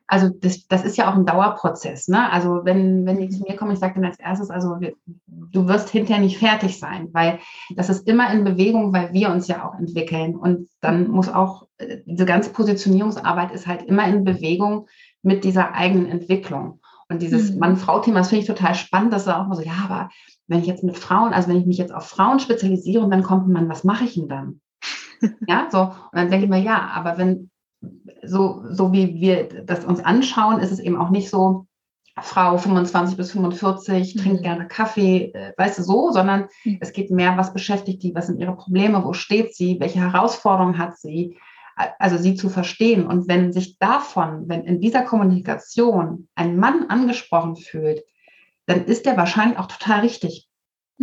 also 0.08 0.30
das, 0.30 0.66
das 0.66 0.84
ist 0.84 0.96
ja 0.96 1.10
auch 1.10 1.14
ein 1.14 1.26
Dauerprozess. 1.26 2.08
Ne? 2.08 2.32
Also 2.32 2.64
wenn, 2.64 3.04
wenn 3.04 3.18
die 3.18 3.28
zu 3.28 3.42
mir 3.42 3.56
kommen, 3.56 3.72
ich 3.72 3.78
sage 3.78 3.94
dann 3.94 4.06
als 4.06 4.18
erstes, 4.18 4.50
also 4.50 4.80
wir, 4.80 4.94
du 5.26 5.68
wirst 5.68 5.90
hinterher 5.90 6.22
nicht 6.22 6.38
fertig 6.38 6.78
sein, 6.78 7.08
weil 7.12 7.38
das 7.76 7.90
ist 7.90 8.08
immer 8.08 8.32
in 8.32 8.42
Bewegung, 8.42 8.92
weil 8.94 9.12
wir 9.12 9.30
uns 9.30 9.48
ja 9.48 9.68
auch 9.68 9.78
entwickeln. 9.78 10.34
Und 10.34 10.68
dann 10.80 11.08
muss 11.08 11.28
auch, 11.28 11.66
äh, 11.76 11.98
diese 12.06 12.24
ganze 12.24 12.50
Positionierungsarbeit 12.50 13.52
ist 13.52 13.66
halt 13.66 13.82
immer 13.82 14.06
in 14.08 14.24
Bewegung 14.24 14.88
mit 15.22 15.44
dieser 15.44 15.74
eigenen 15.74 16.06
Entwicklung. 16.06 16.80
Und 17.10 17.20
dieses 17.20 17.52
mhm. 17.52 17.58
Mann-Frau-Thema, 17.58 18.20
das 18.20 18.30
finde 18.30 18.42
ich 18.42 18.48
total 18.48 18.74
spannend, 18.74 19.12
dass 19.12 19.26
er 19.26 19.40
auch 19.40 19.46
mal 19.46 19.56
so, 19.56 19.62
ja, 19.62 19.84
aber 19.84 20.08
wenn 20.46 20.60
ich 20.60 20.66
jetzt 20.66 20.84
mit 20.84 20.96
Frauen, 20.96 21.34
also 21.34 21.48
wenn 21.48 21.58
ich 21.58 21.66
mich 21.66 21.78
jetzt 21.78 21.92
auf 21.92 22.06
Frauen 22.06 22.40
spezialisiere 22.40 23.04
und 23.04 23.10
dann 23.10 23.22
kommt 23.22 23.46
ein 23.46 23.52
Mann, 23.52 23.68
was 23.68 23.84
mache 23.84 24.04
ich 24.04 24.14
denn 24.14 24.28
dann? 24.28 24.60
ja, 25.46 25.68
so. 25.70 25.82
Und 25.82 25.92
dann 26.14 26.30
denke 26.30 26.44
ich 26.44 26.50
mir, 26.50 26.62
ja, 26.62 26.90
aber 26.94 27.18
wenn, 27.18 27.50
so, 28.22 28.64
so 28.70 28.92
wie 28.92 29.14
wir 29.14 29.64
das 29.64 29.84
uns 29.84 30.00
anschauen, 30.00 30.60
ist 30.60 30.72
es 30.72 30.80
eben 30.80 30.96
auch 30.96 31.10
nicht 31.10 31.30
so, 31.30 31.66
Frau 32.22 32.58
25 32.58 33.16
bis 33.16 33.32
45 33.32 34.14
mhm. 34.14 34.20
trinkt 34.20 34.42
gerne 34.42 34.66
Kaffee, 34.66 35.32
äh, 35.34 35.52
weißt 35.56 35.78
du 35.78 35.82
so, 35.82 36.10
sondern 36.10 36.48
mhm. 36.64 36.78
es 36.80 36.92
geht 36.92 37.10
mehr, 37.10 37.36
was 37.36 37.52
beschäftigt 37.52 38.02
die, 38.02 38.14
was 38.14 38.26
sind 38.26 38.40
ihre 38.40 38.56
Probleme, 38.56 39.04
wo 39.04 39.12
steht 39.12 39.54
sie, 39.54 39.78
welche 39.80 40.00
Herausforderungen 40.00 40.78
hat 40.78 40.98
sie, 40.98 41.38
also 41.98 42.16
sie 42.16 42.34
zu 42.34 42.48
verstehen. 42.48 43.06
Und 43.06 43.28
wenn 43.28 43.52
sich 43.52 43.78
davon, 43.78 44.48
wenn 44.48 44.64
in 44.64 44.80
dieser 44.80 45.02
Kommunikation 45.02 46.28
ein 46.34 46.56
Mann 46.56 46.86
angesprochen 46.88 47.56
fühlt, 47.56 48.02
dann 48.66 48.84
ist 48.84 49.06
der 49.06 49.16
wahrscheinlich 49.16 49.58
auch 49.58 49.66
total 49.66 50.00
richtig. 50.00 50.47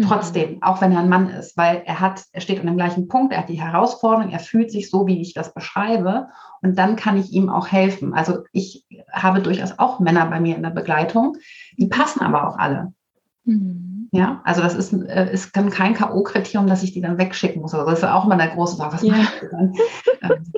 Trotzdem, 0.04 0.56
mhm. 0.56 0.64
auch 0.64 0.82
wenn 0.82 0.92
er 0.92 1.00
ein 1.00 1.10
Mann 1.10 1.30
ist, 1.30 1.56
weil 1.56 1.82
er 1.86 2.02
hat, 2.02 2.26
er 2.34 2.42
steht 2.42 2.60
an 2.60 2.66
dem 2.66 2.76
gleichen 2.76 3.08
Punkt, 3.08 3.32
er 3.32 3.40
hat 3.40 3.50
die 3.50 3.62
Herausforderung, 3.62 4.30
er 4.30 4.40
fühlt 4.40 4.70
sich 4.70 4.90
so, 4.90 5.08
wie 5.08 5.22
ich 5.22 5.34
das 5.34 5.54
beschreibe. 5.54 6.28
Und 6.62 6.78
dann 6.78 6.98
kann 6.98 7.18
ich 7.18 7.32
ihm 7.32 7.50
auch 7.50 7.70
helfen. 7.70 8.14
Also 8.14 8.44
ich 8.52 8.86
habe 9.10 9.42
durchaus 9.42 9.80
auch 9.80 10.00
Männer 10.00 10.26
bei 10.26 10.42
mir 10.42 10.58
in 10.58 10.64
der 10.64 10.72
Begleitung, 10.72 11.38
die 11.78 11.88
passen 11.88 12.22
aber 12.22 12.48
auch 12.48 12.58
alle. 12.58 12.94
Mhm. 13.46 14.10
Ja, 14.12 14.42
also 14.44 14.62
das 14.62 14.76
ist, 14.76 14.92
äh, 14.92 15.32
ist 15.32 15.54
kein 15.54 15.70
K.O.-Kriterium, 15.94 16.68
dass 16.68 16.84
ich 16.84 16.92
die 16.92 17.02
dann 17.02 17.18
wegschicken 17.18 17.62
muss. 17.62 17.74
Also 17.74 17.90
das 17.90 18.00
ist 18.00 18.06
auch 18.06 18.26
immer 18.26 18.38
der 18.38 18.50
große 18.50 18.76
Frage, 18.76 18.96
was 18.96 19.02
ja. 19.02 19.14
mache 19.14 19.46
ich 19.46 19.52
dann? 19.52 19.74
Ähm, 20.22 20.54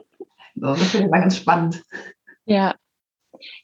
so, 0.56 0.68
das 0.68 0.82
finde 0.84 0.98
ich 0.98 1.12
immer 1.12 1.20
ganz 1.20 1.38
spannend. 1.38 1.84
Ja, 2.46 2.76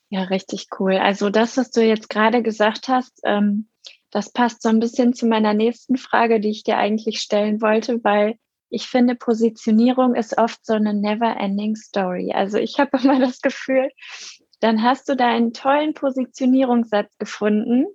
ja, 0.10 0.24
richtig 0.24 0.68
cool. 0.80 0.98
Also 0.98 1.32
das, 1.32 1.58
was 1.58 1.72
du 1.72 1.84
jetzt 1.84 2.10
gerade 2.10 2.44
gesagt 2.44 2.88
hast, 2.88 3.20
ähm, 3.24 3.68
das 4.14 4.32
passt 4.32 4.62
so 4.62 4.70
ein 4.70 4.80
bisschen 4.80 5.14
zu 5.14 5.26
meiner 5.26 5.56
nächsten 5.56 5.98
Frage, 5.98 6.40
die 6.40 6.52
ich 6.52 6.64
dir 6.64 6.78
eigentlich 6.78 7.20
stellen 7.20 7.62
wollte, 7.62 8.04
weil 8.04 8.38
ich 8.70 8.88
finde, 8.88 9.16
Positionierung 9.16 10.14
ist 10.14 10.38
oft 10.38 10.64
so 10.64 10.74
eine 10.74 10.94
never-ending 10.94 11.76
Story. 11.76 12.32
Also 12.32 12.60
ich 12.60 12.80
habe 12.80 12.98
immer 13.04 13.20
das 13.20 13.42
Gefühl, 13.42 13.90
dann 14.60 14.84
hast 14.84 15.10
du 15.10 15.16
da 15.16 15.30
einen 15.30 15.52
tollen 15.52 15.96
Positionierungssatz 15.96 17.18
gefunden, 17.18 17.88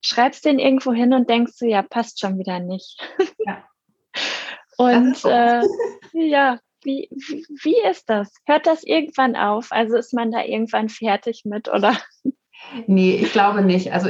schreibst 0.00 0.46
den 0.46 0.58
irgendwo 0.58 0.94
hin 0.94 1.12
und 1.12 1.28
denkst 1.28 1.58
du, 1.58 1.66
ja, 1.66 1.82
passt 1.82 2.20
schon 2.20 2.38
wieder 2.38 2.58
nicht. 2.58 2.98
Ja. 3.46 3.62
und 4.78 5.22
äh, 5.26 5.62
ja, 6.14 6.58
wie, 6.82 7.10
wie, 7.10 7.44
wie 7.62 7.82
ist 7.90 8.08
das? 8.08 8.32
Hört 8.46 8.66
das 8.66 8.82
irgendwann 8.82 9.36
auf? 9.36 9.72
Also 9.72 9.98
ist 9.98 10.14
man 10.14 10.30
da 10.30 10.42
irgendwann 10.42 10.88
fertig 10.88 11.42
mit 11.44 11.68
oder? 11.68 11.98
Nee, 12.86 13.16
ich 13.16 13.32
glaube 13.32 13.62
nicht. 13.62 13.92
Also 13.92 14.08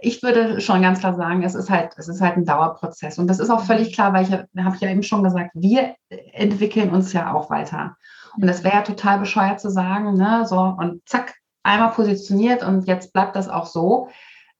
ich 0.00 0.22
würde 0.22 0.60
schon 0.60 0.82
ganz 0.82 1.00
klar 1.00 1.14
sagen, 1.14 1.42
es 1.42 1.54
ist 1.54 1.70
halt, 1.70 1.92
es 1.96 2.08
ist 2.08 2.20
halt 2.20 2.36
ein 2.36 2.44
Dauerprozess. 2.44 3.18
Und 3.18 3.26
das 3.28 3.40
ist 3.40 3.50
auch 3.50 3.62
völlig 3.62 3.92
klar, 3.92 4.12
weil 4.12 4.24
ich 4.24 4.32
habe 4.32 4.76
ja 4.80 4.90
eben 4.90 5.02
schon 5.02 5.22
gesagt, 5.22 5.50
wir 5.54 5.94
entwickeln 6.32 6.90
uns 6.90 7.12
ja 7.12 7.32
auch 7.32 7.50
weiter. 7.50 7.96
Und 8.36 8.46
das 8.46 8.62
wäre 8.62 8.76
ja 8.76 8.82
total 8.82 9.18
bescheuert 9.18 9.60
zu 9.60 9.70
sagen, 9.70 10.14
ne, 10.14 10.44
so 10.46 10.58
und 10.58 11.06
zack, 11.08 11.34
einmal 11.62 11.90
positioniert 11.90 12.62
und 12.62 12.86
jetzt 12.86 13.12
bleibt 13.12 13.34
das 13.36 13.48
auch 13.48 13.66
so, 13.66 14.08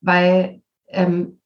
weil 0.00 0.62
ähm, 0.88 1.40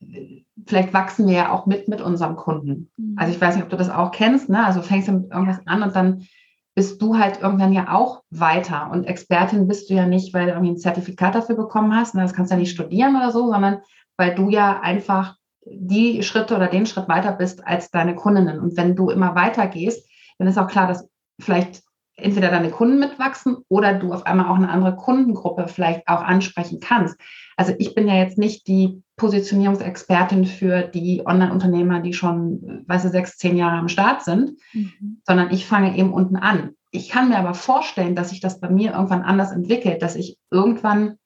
vielleicht 0.67 0.95
wachsen 0.95 1.27
wir 1.27 1.35
ja 1.35 1.53
auch 1.53 1.67
mit 1.67 1.89
mit 1.89 2.01
unserem 2.01 2.37
Kunden. 2.37 2.91
Mhm. 2.97 3.17
Also 3.19 3.33
ich 3.33 3.41
weiß 3.41 3.55
nicht, 3.55 3.65
ob 3.65 3.71
du 3.71 3.77
das 3.77 3.91
auch 3.91 4.13
kennst, 4.13 4.49
ne? 4.49 4.65
Also 4.65 4.83
fängst 4.83 5.09
du 5.09 5.13
mit 5.13 5.31
irgendwas 5.31 5.61
an 5.67 5.83
und 5.83 5.95
dann 5.95 6.27
bist 6.75 7.03
du 7.03 7.19
halt 7.19 7.41
irgendwann 7.41 7.73
ja 7.73 7.93
auch 7.93 8.23
weiter. 8.31 8.91
Und 8.91 9.05
Expertin 9.05 9.69
bist 9.69 9.91
du 9.91 9.95
ja 9.95 10.07
nicht, 10.07 10.33
weil 10.33 10.47
du 10.47 10.53
irgendwie 10.53 10.73
ein 10.73 10.79
Zertifikat 10.79 11.35
dafür 11.35 11.57
bekommen 11.57 11.95
hast. 11.95 12.15
Ne? 12.15 12.23
Das 12.23 12.33
kannst 12.33 12.51
du 12.51 12.55
ja 12.55 12.61
nicht 12.61 12.71
studieren 12.71 13.17
oder 13.17 13.31
so, 13.31 13.51
sondern 13.51 13.81
weil 14.17 14.35
du 14.35 14.49
ja 14.49 14.81
einfach 14.81 15.37
die 15.65 16.23
Schritte 16.23 16.57
oder 16.57 16.69
den 16.69 16.87
Schritt 16.87 17.09
weiter 17.09 17.33
bist 17.33 17.67
als 17.67 17.91
deine 17.91 18.15
Kundinnen. 18.15 18.59
Und 18.59 18.77
wenn 18.77 18.97
du 18.97 19.11
immer 19.11 19.35
weiter 19.35 19.67
gehst, 19.67 20.09
dann 20.39 20.49
ist 20.49 20.59
auch 20.59 20.67
klar, 20.67 20.87
dass 20.87 21.09
vielleicht 21.41 21.83
entweder 22.17 22.51
deine 22.51 22.71
Kunden 22.71 22.99
mitwachsen 22.99 23.59
oder 23.69 23.95
du 23.95 24.13
auf 24.13 24.27
einmal 24.27 24.47
auch 24.47 24.57
eine 24.57 24.69
andere 24.69 24.97
Kundengruppe 24.97 25.67
vielleicht 25.69 26.07
auch 26.09 26.23
ansprechen 26.23 26.79
kannst. 26.81 27.19
Also 27.57 27.75
ich 27.79 27.95
bin 27.95 28.09
ja 28.09 28.15
jetzt 28.15 28.39
nicht 28.39 28.67
die 28.67 29.03
Positionierungsexpertin 29.17 30.47
für 30.47 30.83
die 30.83 31.23
Online-Unternehmer, 31.25 32.01
die 32.01 32.13
schon, 32.13 32.85
weiß 32.87 33.07
ich, 33.07 33.13
sechs, 33.13 33.37
zehn 33.39 33.57
Jahre 33.57 33.79
am 33.79 33.89
Start 33.89 34.25
sind, 34.25 34.59
mhm. 34.73 35.21
sondern 35.27 35.51
ich 35.51 35.67
fange 35.67 35.97
eben 35.97 36.13
unten 36.13 36.37
an. 36.37 36.75
Ich 36.91 37.09
kann 37.09 37.29
mir 37.29 37.39
aber 37.39 37.55
vorstellen, 37.55 38.15
dass 38.15 38.31
sich 38.31 38.41
das 38.41 38.61
bei 38.61 38.69
mir 38.69 38.93
irgendwann 38.93 39.23
anders 39.23 39.51
entwickelt, 39.51 40.03
dass 40.03 40.17
ich 40.17 40.39
irgendwann 40.51 41.17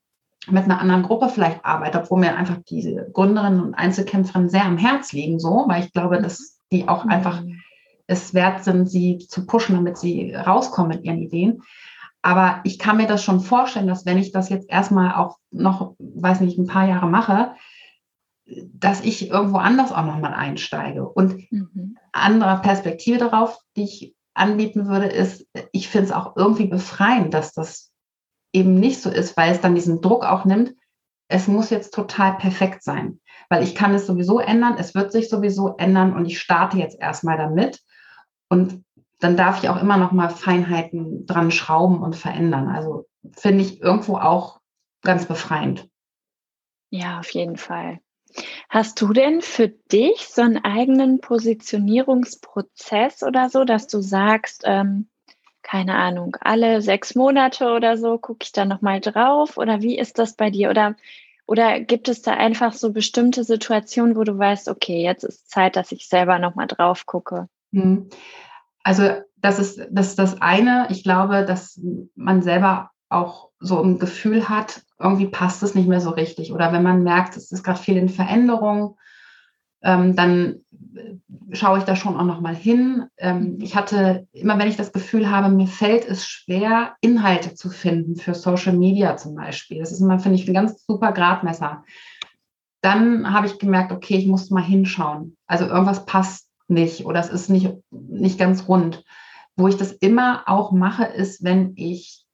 mit 0.49 0.65
einer 0.65 0.81
anderen 0.81 1.03
Gruppe 1.03 1.29
vielleicht 1.29 1.65
arbeite, 1.65 1.99
obwohl 1.99 2.21
mir 2.21 2.37
einfach 2.37 2.59
diese 2.69 3.09
Gründerinnen 3.13 3.61
und 3.61 3.75
Einzelkämpferinnen 3.75 4.49
sehr 4.49 4.65
am 4.65 4.79
Herz 4.79 5.13
liegen, 5.13 5.41
so, 5.41 5.65
weil 5.67 5.83
ich 5.83 5.93
glaube, 5.93 6.23
dass 6.23 6.61
die 6.71 6.89
auch 6.89 7.05
mhm. 7.05 7.11
einfach 7.11 7.43
es 8.07 8.35
wert 8.35 8.65
sind, 8.65 8.87
sie 8.87 9.19
zu 9.19 9.47
pushen, 9.47 9.75
damit 9.75 9.99
sie 9.99 10.35
rauskommen 10.35 10.97
mit 10.97 11.05
ihren 11.05 11.19
Ideen. 11.19 11.63
Aber 12.23 12.61
ich 12.65 12.79
kann 12.79 12.97
mir 12.97 13.07
das 13.07 13.23
schon 13.23 13.41
vorstellen, 13.41 13.87
dass 13.87 14.07
wenn 14.07 14.19
ich 14.19 14.33
das 14.33 14.49
jetzt 14.49 14.69
erstmal 14.69 15.15
auch 15.15 15.39
noch, 15.51 15.95
weiß 15.99 16.41
nicht, 16.41 16.59
ein 16.59 16.67
paar 16.67 16.89
Jahre 16.89 17.07
mache, 17.07 17.55
dass 18.47 19.01
ich 19.03 19.31
irgendwo 19.31 19.59
anders 19.59 19.93
auch 19.93 20.05
nochmal 20.05 20.35
einsteige. 20.35 21.09
Und 21.09 21.51
mhm. 21.51 21.97
andere 22.13 22.61
Perspektive 22.63 23.19
darauf, 23.19 23.59
die 23.77 23.85
ich 23.85 24.17
anbieten 24.35 24.89
würde, 24.89 25.07
ist, 25.07 25.47
ich 25.73 25.89
finde 25.89 26.07
es 26.07 26.13
auch 26.13 26.37
irgendwie 26.37 26.67
befreiend, 26.67 27.35
dass 27.35 27.53
das 27.53 27.91
eben 28.53 28.79
nicht 28.79 29.01
so 29.01 29.11
ist, 29.11 29.37
weil 29.37 29.53
es 29.53 29.61
dann 29.61 29.75
diesen 29.75 30.01
Druck 30.01 30.25
auch 30.25 30.45
nimmt, 30.45 30.75
es 31.29 31.49
muss 31.49 31.71
jetzt 31.71 31.93
total 31.93 32.37
perfekt 32.37 32.83
sein, 32.83 33.21
weil 33.49 33.63
ich 33.63 33.75
kann 33.75 33.95
es 33.95 34.07
sowieso 34.07 34.39
ändern, 34.39 34.77
es 34.79 34.95
wird 34.95 35.11
sich 35.11 35.29
sowieso 35.29 35.77
ändern 35.77 36.15
und 36.15 36.27
ich 36.27 36.39
starte 36.39 36.79
jetzt 36.79 37.01
erstmal 37.01 37.37
damit. 37.37 37.81
Und 38.49 38.85
dann 39.19 39.37
darf 39.37 39.63
ich 39.63 39.69
auch 39.69 39.81
immer 39.81 39.97
noch 39.97 40.13
mal 40.13 40.29
Feinheiten 40.29 41.27
dran 41.27 41.51
schrauben 41.51 42.03
und 42.03 42.17
verändern. 42.17 42.69
Also 42.69 43.07
finde 43.33 43.65
ich 43.65 43.81
irgendwo 43.81 44.17
auch 44.17 44.61
ganz 45.03 45.27
befreiend. 45.27 45.89
Ja, 46.91 47.21
auf 47.21 47.31
jeden 47.31 47.57
Fall. 47.57 48.01
Hast 48.69 49.01
du 49.01 49.13
denn 49.13 49.41
für 49.41 49.69
dich 49.69 50.29
so 50.29 50.43
einen 50.43 50.63
eigenen 50.65 51.21
Positionierungsprozess 51.21 53.23
oder 53.23 53.49
so, 53.49 53.65
dass 53.65 53.87
du 53.87 54.01
sagst, 54.03 54.63
ähm, 54.67 55.09
keine 55.63 55.95
Ahnung, 55.97 56.37
alle 56.41 56.81
sechs 56.83 57.15
Monate 57.15 57.73
oder 57.73 57.97
so 57.97 58.19
gucke 58.19 58.45
ich 58.45 58.53
da 58.53 58.65
nochmal 58.65 59.01
drauf? 59.01 59.57
Oder 59.57 59.83
wie 59.83 59.99
ist 59.99 60.19
das 60.19 60.37
bei 60.37 60.51
dir? 60.51 60.71
Oder, 60.71 60.97
Oder 61.47 61.81
gibt 61.81 62.09
es 62.09 62.23
da 62.23 62.33
einfach 62.35 62.73
so 62.73 62.93
bestimmte 62.93 63.45
Situationen, 63.45 64.17
wo 64.17 64.25
du 64.25 64.37
weißt, 64.39 64.69
okay, 64.69 65.03
jetzt 65.03 65.25
ist 65.25 65.51
Zeit, 65.51 65.77
dass 65.77 65.93
ich 65.93 66.09
selber 66.09 66.39
nochmal 66.39 66.67
drauf 66.67 67.07
gucke? 67.07 67.49
Hm. 67.77 68.09
Also 68.83 69.11
das 69.37 69.59
ist, 69.59 69.87
das 69.91 70.09
ist 70.09 70.19
das 70.19 70.41
eine. 70.41 70.89
Ich 70.91 71.05
glaube, 71.05 71.45
dass 71.45 71.81
man 72.15 72.43
selber 72.43 72.91
auch 73.09 73.51
so 73.61 73.83
ein 73.83 73.99
Gefühl 73.99 74.49
hat, 74.49 74.83
irgendwie 74.99 75.27
passt 75.27 75.63
es 75.63 75.75
nicht 75.75 75.89
mehr 75.89 76.01
so 76.01 76.11
richtig. 76.11 76.53
Oder 76.53 76.73
wenn 76.73 76.83
man 76.83 77.03
merkt, 77.03 77.37
es 77.37 77.53
ist 77.53 77.63
gerade 77.63 77.79
viel 77.79 77.97
in 77.97 78.09
Veränderung, 78.09 78.97
ähm, 79.83 80.17
dann 80.17 80.65
schaue 81.53 81.79
ich 81.79 81.85
da 81.85 81.95
schon 81.95 82.17
auch 82.17 82.25
nochmal 82.25 82.55
hin. 82.55 83.07
Ähm, 83.19 83.59
ich 83.61 83.77
hatte 83.77 84.27
immer, 84.33 84.59
wenn 84.59 84.69
ich 84.69 84.77
das 84.77 84.93
Gefühl 84.93 85.31
habe, 85.31 85.55
mir 85.55 85.69
fällt 85.69 86.07
es 86.07 86.27
schwer, 86.27 86.97
Inhalte 87.01 87.55
zu 87.55 87.71
finden 87.71 88.17
für 88.17 88.35
Social 88.35 88.73
Media 88.73 89.17
zum 89.17 89.35
Beispiel. 89.35 89.79
Das 89.79 89.93
ist 89.93 90.01
immer, 90.01 90.19
finde 90.19 90.39
ich, 90.39 90.49
ein 90.49 90.55
ganz 90.55 90.85
super 90.87 91.13
Gradmesser. 91.13 91.85
Dann 92.81 93.33
habe 93.33 93.47
ich 93.47 93.59
gemerkt, 93.59 93.93
okay, 93.93 94.17
ich 94.17 94.27
muss 94.27 94.51
mal 94.51 94.63
hinschauen. 94.63 95.37
Also 95.47 95.67
irgendwas 95.67 96.07
passt 96.07 96.46
nicht 96.69 97.07
oder 97.07 97.21
es 97.21 97.29
ist 97.29 97.49
nicht, 97.49 97.73
nicht 97.91 98.39
ganz 98.39 98.69
rund. 98.69 99.05
Wo 99.57 99.69
ich 99.69 99.77
das 99.77 99.93
immer 99.93 100.45
auch 100.47 100.73
mache, 100.73 101.05
ist, 101.05 101.43
wenn 101.43 101.73
ich 101.77 102.27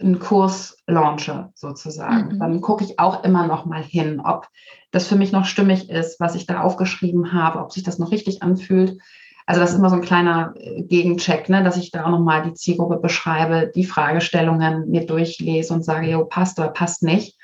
einen 0.00 0.18
Kurs 0.18 0.78
launche, 0.86 1.50
sozusagen. 1.54 2.34
Mhm. 2.34 2.38
Dann 2.38 2.60
gucke 2.60 2.84
ich 2.84 2.98
auch 2.98 3.24
immer 3.24 3.46
noch 3.46 3.66
mal 3.66 3.82
hin, 3.82 4.20
ob 4.24 4.48
das 4.92 5.06
für 5.06 5.16
mich 5.16 5.32
noch 5.32 5.44
stimmig 5.44 5.90
ist, 5.90 6.20
was 6.20 6.34
ich 6.34 6.46
da 6.46 6.62
aufgeschrieben 6.62 7.32
habe, 7.32 7.60
ob 7.60 7.72
sich 7.72 7.82
das 7.82 7.98
noch 7.98 8.12
richtig 8.12 8.42
anfühlt. 8.42 8.98
Also 9.46 9.60
das 9.60 9.70
ist 9.70 9.78
immer 9.78 9.90
so 9.90 9.96
ein 9.96 10.02
kleiner 10.02 10.54
äh, 10.56 10.82
Gegencheck, 10.82 11.48
ne, 11.48 11.62
dass 11.62 11.76
ich 11.76 11.92
da 11.92 12.04
auch 12.04 12.10
noch 12.10 12.20
mal 12.20 12.42
die 12.42 12.54
Zielgruppe 12.54 12.96
beschreibe, 12.96 13.70
die 13.74 13.84
Fragestellungen 13.84 14.88
mir 14.90 15.06
durchlese 15.06 15.72
und 15.72 15.84
sage, 15.84 16.10
jo, 16.10 16.24
passt 16.24 16.58
oder 16.58 16.68
passt 16.68 17.02
nicht. 17.02 17.38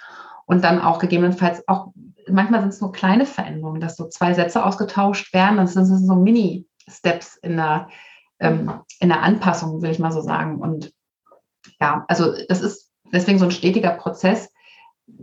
Und 0.45 0.65
dann 0.65 0.81
auch 0.81 0.99
gegebenenfalls 0.99 1.67
auch, 1.69 1.93
manchmal 2.29 2.61
sind 2.61 2.71
es 2.71 2.81
nur 2.81 2.93
kleine 2.93 3.27
Veränderungen, 3.27 3.81
dass 3.81 3.97
so 3.97 4.09
zwei 4.09 4.35
Sätze 4.35 4.65
ausgetauscht 4.65 5.33
werden. 5.35 5.57
Das 5.57 5.75
sind 5.75 5.87
so 5.87 6.15
Mini-Steps 6.15 7.37
in 7.37 7.57
der, 7.57 7.89
ähm, 8.41 8.81
in 9.01 9.09
der 9.09 9.23
Anpassung, 9.23 9.83
will 9.83 9.91
ich 9.91 9.99
mal 9.99 10.13
so 10.13 10.21
sagen. 10.21 10.61
Und 10.61 10.93
ja, 11.81 12.05
also 12.09 12.33
das 12.49 12.61
ist 12.61 12.91
deswegen 13.13 13.39
so 13.39 13.45
ein 13.45 13.51
stetiger 13.51 13.91
Prozess. 13.91 14.51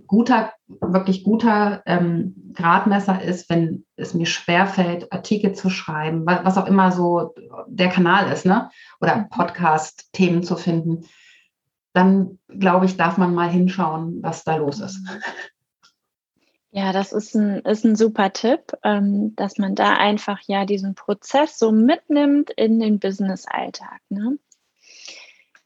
Guter, 0.08 0.54
wirklich 0.68 1.24
guter 1.24 1.82
ähm, 1.86 2.36
Gradmesser 2.54 3.22
ist, 3.22 3.50
wenn 3.50 3.86
es 3.96 4.14
mir 4.14 4.26
schwerfällt, 4.26 5.12
Artikel 5.12 5.54
zu 5.54 5.70
schreiben, 5.70 6.26
was, 6.26 6.44
was 6.44 6.58
auch 6.58 6.68
immer 6.68 6.92
so 6.92 7.34
der 7.68 7.90
Kanal 7.90 8.32
ist, 8.32 8.46
ne? 8.46 8.70
Oder 9.00 9.16
mhm. 9.16 9.30
Podcast-Themen 9.30 10.44
zu 10.44 10.58
finden, 10.58 11.06
dann 11.94 12.40
glaube 12.48 12.86
ich, 12.86 12.98
darf 12.98 13.18
man 13.18 13.34
mal 13.34 13.50
hinschauen, 13.50 14.20
was 14.22 14.44
da 14.44 14.58
los 14.58 14.80
ist. 14.80 15.00
Ja, 16.72 16.94
das 16.94 17.14
ist 17.14 17.36
ein, 17.36 17.60
ist 17.62 17.84
ein 17.84 17.96
super 17.96 18.32
Tipp, 18.32 18.74
ähm, 18.84 19.36
dass 19.36 19.58
man 19.58 19.74
da 19.74 19.94
einfach 19.94 20.40
ja 20.46 20.66
diesen 20.66 20.94
Prozess 20.94 21.58
so 21.58 21.72
mitnimmt 21.72 22.52
in 22.52 22.80
den 22.80 23.00
Business-Alltag. 23.00 24.00
Ne? 24.10 24.38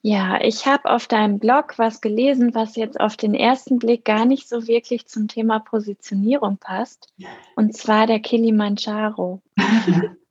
Ja, 0.02 0.40
ich 0.42 0.66
habe 0.66 0.90
auf 0.90 1.08
deinem 1.08 1.40
Blog 1.40 1.78
was 1.78 2.02
gelesen, 2.02 2.54
was 2.56 2.76
jetzt 2.76 3.00
auf 3.00 3.18
den 3.18 3.34
ersten 3.34 3.80
Blick 3.80 4.04
gar 4.06 4.26
nicht 4.26 4.48
so 4.48 4.68
wirklich 4.68 5.08
zum 5.08 5.28
Thema 5.28 5.60
Positionierung 5.60 6.58
passt. 6.58 7.14
Und 7.56 7.76
zwar 7.76 8.08
der 8.08 8.20
Kilimanjaro. 8.20 9.42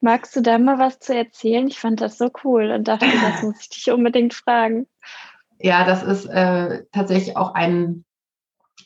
Magst 0.00 0.34
du 0.34 0.40
da 0.40 0.58
mal 0.58 0.78
was 0.78 0.98
zu 0.98 1.14
erzählen? 1.14 1.68
Ich 1.68 1.78
fand 1.78 2.00
das 2.00 2.18
so 2.18 2.30
cool 2.42 2.70
und 2.72 2.88
dachte, 2.88 3.06
das 3.06 3.42
muss 3.42 3.60
ich 3.60 3.68
dich 3.68 3.90
unbedingt 3.90 4.34
fragen. 4.34 4.86
Ja, 5.60 5.84
das 5.84 6.02
ist 6.02 6.26
äh, 6.26 6.84
tatsächlich 6.90 7.36
auch 7.36 7.54
ein 7.54 8.04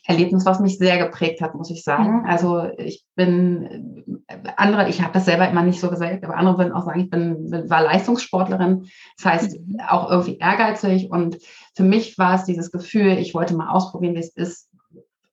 Erlebnis, 0.05 0.45
was 0.45 0.59
mich 0.59 0.77
sehr 0.77 0.97
geprägt 0.97 1.41
hat, 1.41 1.55
muss 1.55 1.69
ich 1.69 1.83
sagen. 1.83 2.19
Mhm. 2.19 2.25
Also 2.25 2.69
ich 2.77 3.05
bin, 3.15 4.17
andere, 4.57 4.89
ich 4.89 5.01
habe 5.01 5.13
das 5.13 5.25
selber 5.25 5.49
immer 5.49 5.63
nicht 5.63 5.79
so 5.79 5.89
gesagt, 5.89 6.23
aber 6.23 6.37
andere 6.37 6.57
würden 6.57 6.73
auch 6.73 6.85
sagen, 6.85 6.99
ich 6.99 7.09
bin, 7.09 7.51
war 7.69 7.83
Leistungssportlerin. 7.83 8.87
Das 9.17 9.25
heißt, 9.25 9.59
mhm. 9.59 9.79
auch 9.87 10.09
irgendwie 10.09 10.37
ehrgeizig. 10.37 11.09
Und 11.11 11.37
für 11.75 11.83
mich 11.83 12.17
war 12.17 12.35
es 12.35 12.45
dieses 12.45 12.71
Gefühl, 12.71 13.17
ich 13.17 13.33
wollte 13.33 13.55
mal 13.55 13.69
ausprobieren, 13.69 14.15
wie 14.15 14.19
es 14.19 14.29
ist, 14.29 14.69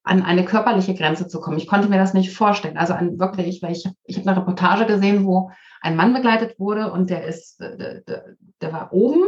an 0.05 0.23
eine 0.23 0.45
körperliche 0.45 0.95
Grenze 0.95 1.29
zu 1.29 1.41
kommen. 1.41 1.59
Ich 1.59 1.69
konnte 1.69 1.89
mir 1.89 1.99
das 1.99 2.15
nicht 2.15 2.35
vorstellen. 2.35 2.77
Also 2.77 2.95
an 2.95 3.19
wirklich, 3.21 3.63
weil 3.63 3.73
ich, 3.73 3.89
ich 4.05 4.19
habe 4.19 4.29
eine 4.29 4.41
Reportage 4.41 4.87
gesehen, 4.87 5.25
wo 5.25 5.51
ein 5.81 5.97
Mann 5.97 6.13
begleitet 6.13 6.59
wurde 6.59 6.93
und 6.93 7.11
der 7.11 7.25
ist, 7.25 7.61
der, 7.61 8.01
der, 8.01 8.25
der 8.61 8.73
war 8.73 8.93
oben 8.93 9.23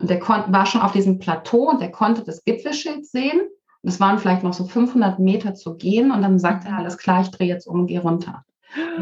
und 0.00 0.10
der 0.10 0.20
war 0.20 0.66
schon 0.66 0.80
auf 0.80 0.92
diesem 0.92 1.18
Plateau 1.18 1.70
und 1.70 1.80
der 1.80 1.90
konnte 1.90 2.24
das 2.24 2.44
Gipfelschild 2.44 3.06
sehen 3.06 3.42
es 3.84 4.00
waren 4.00 4.18
vielleicht 4.18 4.42
noch 4.42 4.52
so 4.52 4.64
500 4.64 5.18
Meter 5.18 5.54
zu 5.54 5.76
gehen 5.76 6.10
und 6.10 6.22
dann 6.22 6.38
sagte 6.38 6.68
er, 6.68 6.78
alles 6.78 6.98
klar, 6.98 7.20
ich 7.20 7.30
drehe 7.30 7.48
jetzt 7.48 7.66
um, 7.66 7.86
gehe 7.86 8.00
runter. 8.00 8.44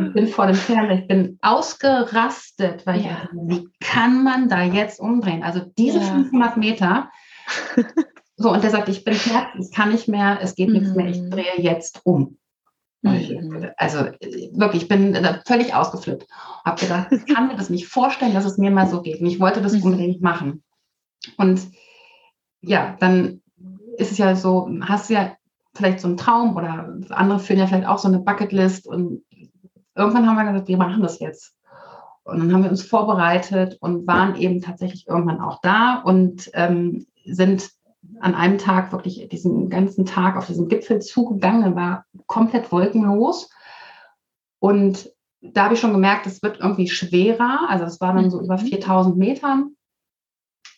Ich 0.06 0.12
bin 0.12 0.26
vor 0.28 0.46
dem 0.46 0.56
Fernseher, 0.56 0.98
ich 0.98 1.06
bin 1.06 1.38
ausgerastet, 1.40 2.86
weil 2.86 3.00
ja. 3.00 3.02
ich 3.02 3.08
dachte, 3.08 3.36
wie 3.44 3.68
kann 3.80 4.24
man 4.24 4.48
da 4.48 4.62
jetzt 4.62 5.00
umdrehen? 5.00 5.42
Also 5.42 5.60
diese 5.78 5.98
ja. 5.98 6.04
500 6.04 6.56
Meter. 6.56 7.10
So, 8.34 8.50
und 8.50 8.64
der 8.64 8.70
sagt, 8.70 8.88
ich 8.88 9.04
bin 9.04 9.14
fertig, 9.14 9.60
ich 9.60 9.76
kann 9.76 9.92
nicht 9.92 10.08
mehr, 10.08 10.38
es 10.42 10.56
geht 10.56 10.68
mhm. 10.68 10.74
nichts 10.74 10.94
mehr, 10.94 11.06
ich 11.06 11.20
mhm. 11.20 11.30
drehe 11.30 11.58
jetzt 11.58 12.00
um. 12.02 12.38
Mhm. 13.02 13.70
Also 13.76 14.06
wirklich, 14.52 14.82
ich 14.82 14.88
bin 14.88 15.16
völlig 15.46 15.74
ausgeflippt. 15.74 16.26
Habe 16.64 16.80
gedacht, 16.80 17.12
ich 17.12 17.32
kann 17.32 17.48
mir 17.48 17.56
das 17.56 17.70
nicht 17.70 17.86
vorstellen, 17.86 18.34
dass 18.34 18.44
es 18.44 18.58
mir 18.58 18.72
mal 18.72 18.88
so 18.88 19.02
geht. 19.02 19.20
Und 19.20 19.26
ich 19.26 19.38
wollte 19.38 19.62
das 19.62 19.74
unbedingt 19.82 20.22
machen. 20.22 20.64
Und 21.36 21.60
ja, 22.62 22.96
dann 22.98 23.41
ist 23.96 24.12
es 24.12 24.18
ja 24.18 24.34
so, 24.36 24.68
hast 24.82 25.10
du 25.10 25.14
ja 25.14 25.32
vielleicht 25.74 26.00
so 26.00 26.08
einen 26.08 26.16
Traum 26.16 26.56
oder 26.56 26.94
andere 27.10 27.38
führen 27.38 27.58
ja 27.58 27.66
vielleicht 27.66 27.86
auch 27.86 27.98
so 27.98 28.08
eine 28.08 28.20
Bucketlist 28.20 28.86
und 28.86 29.22
irgendwann 29.94 30.26
haben 30.26 30.36
wir 30.36 30.50
gesagt, 30.52 30.68
wir 30.68 30.76
machen 30.76 31.02
das 31.02 31.18
jetzt. 31.18 31.54
Und 32.24 32.38
dann 32.38 32.52
haben 32.52 32.62
wir 32.62 32.70
uns 32.70 32.84
vorbereitet 32.84 33.78
und 33.80 34.06
waren 34.06 34.36
eben 34.36 34.60
tatsächlich 34.60 35.08
irgendwann 35.08 35.40
auch 35.40 35.60
da 35.60 35.96
und 36.04 36.50
ähm, 36.54 37.06
sind 37.24 37.70
an 38.20 38.34
einem 38.34 38.58
Tag 38.58 38.92
wirklich 38.92 39.28
diesen 39.28 39.68
ganzen 39.70 40.04
Tag 40.06 40.36
auf 40.36 40.46
diesem 40.46 40.68
Gipfel 40.68 41.00
zugegangen. 41.00 41.62
Er 41.62 41.76
war 41.76 42.04
komplett 42.26 42.70
wolkenlos. 42.70 43.50
Und 44.60 45.10
da 45.40 45.64
habe 45.64 45.74
ich 45.74 45.80
schon 45.80 45.92
gemerkt, 45.92 46.26
es 46.26 46.42
wird 46.42 46.60
irgendwie 46.60 46.88
schwerer. 46.88 47.66
Also 47.68 47.84
es 47.84 48.00
war 48.00 48.14
dann 48.14 48.30
so 48.30 48.40
über 48.40 48.58
4000 48.58 49.16
mhm. 49.16 49.18
Metern 49.18 49.76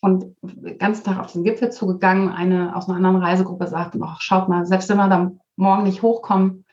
und 0.05 0.37
den 0.43 0.77
ganzen 0.77 1.03
Tag 1.03 1.19
auf 1.19 1.33
den 1.33 1.45
Gipfel 1.45 1.73
zugegangen. 1.73 2.29
Eine 2.29 2.77
aus 2.77 2.89
einer 2.89 2.97
anderen 2.99 3.17
Reisegruppe 3.17 3.67
sagte 3.69 3.97
noch, 3.97 4.21
schaut 4.21 4.51
mal, 4.51 4.67
selbst 4.67 4.91
wenn 4.91 4.99
wir 4.99 5.09
dann 5.09 5.41
morgen 5.57 5.85
nicht 5.85 6.03
hochkommen, 6.03 6.67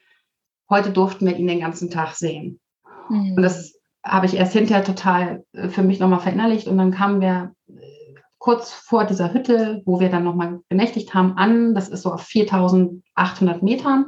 heute 0.70 0.92
durften 0.92 1.26
wir 1.26 1.38
ihn 1.38 1.48
den 1.48 1.62
ganzen 1.62 1.90
Tag 1.90 2.16
sehen. 2.16 2.60
Mhm. 3.08 3.36
Und 3.38 3.42
das 3.42 3.80
habe 4.04 4.26
ich 4.26 4.36
erst 4.36 4.52
hinterher 4.52 4.84
total 4.84 5.46
äh, 5.54 5.70
für 5.70 5.82
mich 5.82 6.02
nochmal 6.02 6.20
verinnerlicht. 6.20 6.68
Und 6.68 6.78
dann 6.78 6.92
kamen 6.92 7.22
wir 7.22 7.54
äh, 7.70 8.16
kurz 8.38 8.74
vor 8.74 9.06
dieser 9.06 9.34
Hütte, 9.34 9.82
wo 9.86 10.02
wir 10.02 10.10
dann 10.10 10.26
nochmal 10.26 10.60
genächtigt 10.68 11.14
haben, 11.14 11.38
an. 11.38 11.74
Das 11.74 11.88
ist 11.88 12.02
so 12.02 12.12
auf 12.12 12.24
4800 12.24 13.64
Metern. 13.64 14.08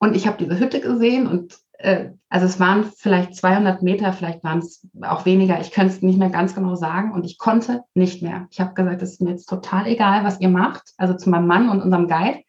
Und 0.00 0.16
ich 0.16 0.26
habe 0.26 0.44
diese 0.44 0.58
Hütte 0.58 0.80
gesehen 0.80 1.28
und 1.28 1.56
also 1.82 2.46
es 2.46 2.60
waren 2.60 2.84
vielleicht 2.96 3.34
200 3.34 3.82
Meter, 3.82 4.12
vielleicht 4.12 4.44
waren 4.44 4.58
es 4.58 4.86
auch 5.02 5.24
weniger. 5.24 5.60
Ich 5.60 5.70
könnte 5.70 5.94
es 5.94 6.02
nicht 6.02 6.18
mehr 6.18 6.30
ganz 6.30 6.54
genau 6.54 6.74
sagen 6.74 7.12
und 7.12 7.24
ich 7.24 7.38
konnte 7.38 7.84
nicht 7.94 8.22
mehr. 8.22 8.46
Ich 8.50 8.60
habe 8.60 8.74
gesagt, 8.74 9.02
es 9.02 9.12
ist 9.12 9.20
mir 9.22 9.30
jetzt 9.30 9.48
total 9.48 9.86
egal, 9.86 10.24
was 10.24 10.40
ihr 10.40 10.50
macht. 10.50 10.92
Also 10.98 11.14
zu 11.14 11.30
meinem 11.30 11.46
Mann 11.46 11.68
und 11.70 11.82
unserem 11.82 12.06
Guide. 12.06 12.40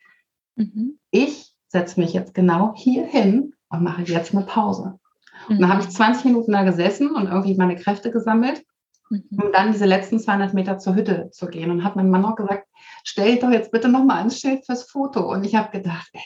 Mhm. 0.55 0.99
Ich 1.11 1.53
setze 1.69 1.99
mich 1.99 2.13
jetzt 2.13 2.33
genau 2.33 2.73
hier 2.75 3.05
hin 3.05 3.53
und 3.69 3.83
mache 3.83 4.03
jetzt 4.03 4.35
eine 4.35 4.45
Pause. 4.45 4.99
Mhm. 5.47 5.55
Und 5.55 5.61
dann 5.61 5.71
habe 5.71 5.81
ich 5.81 5.89
20 5.89 6.25
Minuten 6.25 6.51
da 6.51 6.63
gesessen 6.63 7.15
und 7.15 7.27
irgendwie 7.27 7.55
meine 7.55 7.77
Kräfte 7.77 8.11
gesammelt, 8.11 8.63
mhm. 9.09 9.23
um 9.31 9.51
dann 9.53 9.71
diese 9.71 9.85
letzten 9.85 10.19
200 10.19 10.53
Meter 10.53 10.77
zur 10.77 10.95
Hütte 10.95 11.29
zu 11.31 11.47
gehen. 11.47 11.71
Und 11.71 11.85
hat 11.85 11.95
mein 11.95 12.09
Mann 12.09 12.25
auch 12.25 12.35
gesagt, 12.35 12.67
stell 13.03 13.39
doch 13.39 13.51
jetzt 13.51 13.71
bitte 13.71 13.87
nochmal 13.87 14.17
ans 14.17 14.39
Schild 14.39 14.65
fürs 14.65 14.83
Foto. 14.83 15.31
Und 15.31 15.45
ich 15.45 15.55
habe 15.55 15.71
gedacht, 15.71 16.09
ey, 16.11 16.21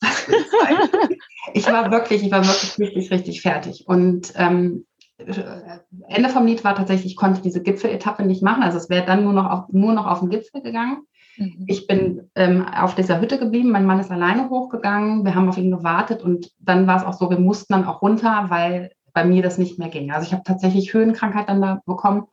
ich 1.54 1.66
war 1.66 1.90
wirklich, 1.90 2.22
ich 2.22 2.30
war 2.30 2.44
wirklich 2.44 2.78
richtig, 2.78 3.10
richtig 3.10 3.42
fertig. 3.42 3.84
Und 3.86 4.32
ähm, 4.36 4.84
Ende 5.18 6.28
vom 6.28 6.46
Lied 6.46 6.62
war 6.64 6.74
tatsächlich, 6.74 7.12
ich 7.12 7.16
konnte 7.16 7.42
diese 7.42 7.62
Gipfeletappe 7.62 8.24
nicht 8.24 8.42
machen. 8.42 8.62
Also 8.62 8.78
es 8.78 8.88
wäre 8.88 9.04
dann 9.04 9.24
nur 9.24 9.32
noch 9.32 9.50
auf, 9.50 9.64
nur 9.70 9.92
noch 9.92 10.06
auf 10.06 10.20
den 10.20 10.30
Gipfel 10.30 10.62
gegangen. 10.62 11.02
Mhm. 11.36 11.64
Ich 11.66 11.86
bin 11.86 12.30
ähm, 12.34 12.64
auf 12.66 12.94
dieser 12.94 13.20
Hütte 13.20 13.38
geblieben. 13.38 13.70
Mein 13.70 13.86
Mann 13.86 14.00
ist 14.00 14.10
alleine 14.10 14.48
hochgegangen. 14.48 15.24
Wir 15.24 15.34
haben 15.34 15.48
auf 15.48 15.58
ihn 15.58 15.70
gewartet 15.70 16.22
und 16.22 16.52
dann 16.60 16.86
war 16.86 16.96
es 16.96 17.04
auch 17.04 17.14
so, 17.14 17.30
wir 17.30 17.40
mussten 17.40 17.72
dann 17.72 17.84
auch 17.84 18.02
runter, 18.02 18.46
weil 18.48 18.92
bei 19.12 19.24
mir 19.24 19.42
das 19.42 19.58
nicht 19.58 19.78
mehr 19.78 19.88
ging. 19.88 20.12
Also 20.12 20.26
ich 20.26 20.32
habe 20.32 20.44
tatsächlich 20.44 20.92
Höhenkrankheit 20.94 21.48
dann 21.48 21.60
da 21.60 21.80
bekommen. 21.84 22.26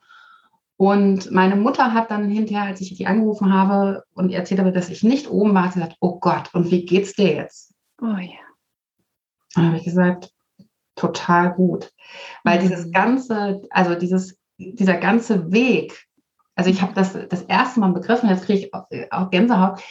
Und 0.77 1.31
meine 1.31 1.55
Mutter 1.55 1.93
hat 1.93 2.11
dann 2.11 2.29
hinterher, 2.29 2.63
als 2.63 2.81
ich 2.81 2.95
die 2.95 3.07
angerufen 3.07 3.53
habe 3.53 4.03
und 4.13 4.31
erzählt 4.31 4.59
habe, 4.59 4.73
dass 4.73 4.89
ich 4.89 5.03
nicht 5.03 5.29
oben 5.29 5.53
war, 5.53 5.71
gesagt, 5.71 5.95
oh 6.01 6.19
Gott, 6.19 6.53
und 6.53 6.69
wie 6.69 6.85
geht's 6.85 7.13
dir 7.13 7.33
jetzt? 7.33 7.73
Oh 8.01 8.17
ja. 8.17 8.39
Dann 9.53 9.67
habe 9.67 9.77
ich 9.77 9.85
gesagt, 9.85 10.31
total 10.95 11.53
gut. 11.53 11.93
Weil 12.43 12.59
mhm. 12.59 12.63
dieses 12.63 12.91
ganze, 12.91 13.61
also 13.69 13.95
dieses, 13.95 14.37
dieser 14.57 14.97
ganze 14.97 15.51
Weg, 15.51 16.05
also 16.55 16.69
ich 16.69 16.81
habe 16.81 16.93
das 16.93 17.13
das 17.29 17.43
erste 17.43 17.79
Mal 17.79 17.93
begriffen, 17.93 18.29
jetzt 18.29 18.45
kriege 18.45 18.67
ich 18.67 19.11
auch 19.11 19.29
Gänsehaut, 19.29 19.81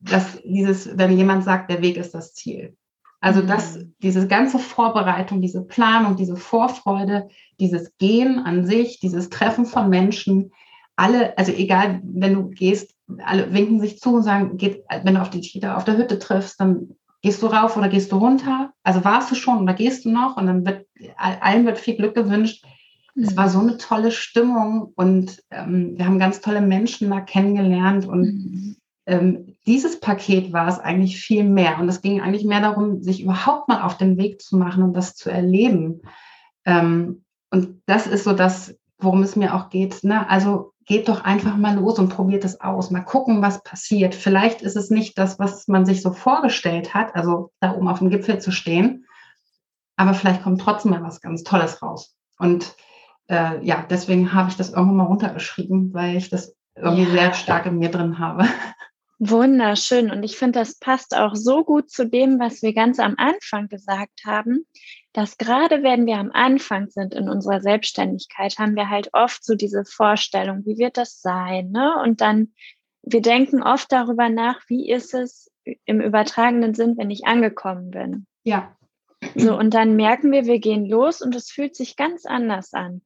dass 0.00 0.40
dieses, 0.42 0.96
wenn 0.98 1.16
jemand 1.16 1.44
sagt, 1.44 1.70
der 1.70 1.80
Weg 1.80 1.96
ist 1.96 2.14
das 2.14 2.34
Ziel. 2.34 2.76
Also 3.24 3.40
dass 3.40 3.76
mhm. 3.76 3.94
diese 4.02 4.28
ganze 4.28 4.58
Vorbereitung, 4.58 5.40
diese 5.40 5.62
Planung, 5.62 6.14
diese 6.14 6.36
Vorfreude, 6.36 7.28
dieses 7.58 7.96
Gehen 7.96 8.38
an 8.38 8.66
sich, 8.66 9.00
dieses 9.00 9.30
Treffen 9.30 9.64
von 9.64 9.88
Menschen, 9.88 10.52
alle, 10.94 11.36
also 11.38 11.50
egal, 11.50 12.02
wenn 12.04 12.34
du 12.34 12.50
gehst, 12.50 12.94
alle 13.24 13.50
winken 13.54 13.80
sich 13.80 13.98
zu 13.98 14.16
und 14.16 14.24
sagen, 14.24 14.58
geht, 14.58 14.84
wenn 15.04 15.14
du 15.14 15.22
auf 15.22 15.30
die 15.30 15.40
Kita 15.40 15.74
auf 15.74 15.84
der 15.84 15.96
Hütte 15.96 16.18
triffst, 16.18 16.60
dann 16.60 16.96
gehst 17.22 17.40
du 17.40 17.46
rauf 17.46 17.78
oder 17.78 17.88
gehst 17.88 18.12
du 18.12 18.16
runter? 18.16 18.74
Also 18.82 19.06
warst 19.06 19.30
du 19.30 19.36
schon 19.36 19.62
oder 19.62 19.72
gehst 19.72 20.04
du 20.04 20.10
noch? 20.10 20.36
Und 20.36 20.46
dann 20.46 20.66
wird 20.66 20.86
allen 21.16 21.64
wird 21.64 21.78
viel 21.78 21.96
Glück 21.96 22.14
gewünscht. 22.14 22.62
Es 23.16 23.30
mhm. 23.30 23.36
war 23.38 23.48
so 23.48 23.60
eine 23.60 23.78
tolle 23.78 24.10
Stimmung 24.10 24.92
und 24.96 25.42
ähm, 25.50 25.94
wir 25.96 26.04
haben 26.04 26.18
ganz 26.18 26.42
tolle 26.42 26.60
Menschen 26.60 27.08
da 27.08 27.22
kennengelernt 27.22 28.06
und 28.06 28.20
mhm. 28.20 28.76
Ähm, 29.06 29.56
dieses 29.66 30.00
Paket 30.00 30.52
war 30.52 30.68
es 30.68 30.78
eigentlich 30.78 31.20
viel 31.20 31.44
mehr 31.44 31.78
und 31.78 31.88
es 31.88 32.00
ging 32.00 32.20
eigentlich 32.20 32.44
mehr 32.44 32.60
darum, 32.60 33.02
sich 33.02 33.22
überhaupt 33.22 33.68
mal 33.68 33.82
auf 33.82 33.98
den 33.98 34.16
Weg 34.16 34.40
zu 34.40 34.56
machen 34.56 34.82
und 34.82 34.94
das 34.94 35.14
zu 35.14 35.30
erleben. 35.30 36.02
Ähm, 36.64 37.24
und 37.50 37.82
das 37.86 38.06
ist 38.06 38.24
so 38.24 38.32
das, 38.32 38.74
worum 38.98 39.22
es 39.22 39.36
mir 39.36 39.54
auch 39.54 39.68
geht. 39.68 40.02
Ne? 40.04 40.28
Also 40.28 40.72
geht 40.86 41.08
doch 41.08 41.24
einfach 41.24 41.56
mal 41.56 41.76
los 41.76 41.98
und 41.98 42.08
probiert 42.08 42.44
es 42.44 42.60
aus. 42.60 42.90
Mal 42.90 43.00
gucken, 43.00 43.42
was 43.42 43.62
passiert. 43.62 44.14
Vielleicht 44.14 44.62
ist 44.62 44.76
es 44.76 44.90
nicht 44.90 45.18
das, 45.18 45.38
was 45.38 45.68
man 45.68 45.86
sich 45.86 46.02
so 46.02 46.12
vorgestellt 46.12 46.94
hat, 46.94 47.14
also 47.14 47.50
da 47.60 47.74
oben 47.74 47.88
auf 47.88 47.98
dem 47.98 48.10
Gipfel 48.10 48.38
zu 48.38 48.50
stehen, 48.50 49.06
aber 49.96 50.14
vielleicht 50.14 50.42
kommt 50.42 50.60
trotzdem 50.60 50.90
mal 50.90 51.02
was 51.02 51.20
ganz 51.20 51.42
Tolles 51.42 51.80
raus. 51.82 52.14
Und 52.38 52.74
äh, 53.28 53.64
ja, 53.64 53.84
deswegen 53.88 54.32
habe 54.32 54.50
ich 54.50 54.56
das 54.56 54.70
irgendwann 54.70 54.96
mal 54.96 55.04
runtergeschrieben, 55.04 55.94
weil 55.94 56.16
ich 56.16 56.30
das 56.30 56.54
irgendwie 56.76 57.04
ja. 57.04 57.10
sehr 57.10 57.34
stark 57.34 57.66
in 57.66 57.78
mir 57.78 57.90
drin 57.90 58.18
habe. 58.18 58.44
Wunderschön. 59.30 60.10
Und 60.10 60.22
ich 60.22 60.36
finde, 60.36 60.58
das 60.58 60.78
passt 60.78 61.16
auch 61.16 61.34
so 61.34 61.64
gut 61.64 61.90
zu 61.90 62.06
dem, 62.06 62.38
was 62.38 62.62
wir 62.62 62.74
ganz 62.74 62.98
am 62.98 63.14
Anfang 63.16 63.68
gesagt 63.68 64.22
haben, 64.26 64.66
dass 65.12 65.38
gerade 65.38 65.82
wenn 65.82 66.04
wir 66.06 66.16
am 66.16 66.30
Anfang 66.32 66.88
sind 66.88 67.14
in 67.14 67.28
unserer 67.28 67.60
Selbstständigkeit, 67.60 68.58
haben 68.58 68.74
wir 68.74 68.90
halt 68.90 69.10
oft 69.12 69.44
so 69.44 69.54
diese 69.54 69.84
Vorstellung, 69.84 70.66
wie 70.66 70.76
wird 70.76 70.96
das 70.96 71.20
sein? 71.20 71.70
Ne? 71.70 71.94
Und 72.02 72.20
dann, 72.20 72.52
wir 73.02 73.22
denken 73.22 73.62
oft 73.62 73.90
darüber 73.92 74.28
nach, 74.28 74.60
wie 74.68 74.90
ist 74.90 75.14
es 75.14 75.50
im 75.86 76.00
übertragenen 76.00 76.74
Sinn, 76.74 76.96
wenn 76.98 77.10
ich 77.10 77.26
angekommen 77.26 77.90
bin. 77.90 78.26
Ja. 78.42 78.76
So, 79.34 79.56
und 79.56 79.72
dann 79.72 79.96
merken 79.96 80.32
wir, 80.32 80.44
wir 80.44 80.58
gehen 80.58 80.84
los 80.84 81.22
und 81.22 81.34
es 81.34 81.50
fühlt 81.50 81.76
sich 81.76 81.96
ganz 81.96 82.26
anders 82.26 82.74
an. 82.74 83.00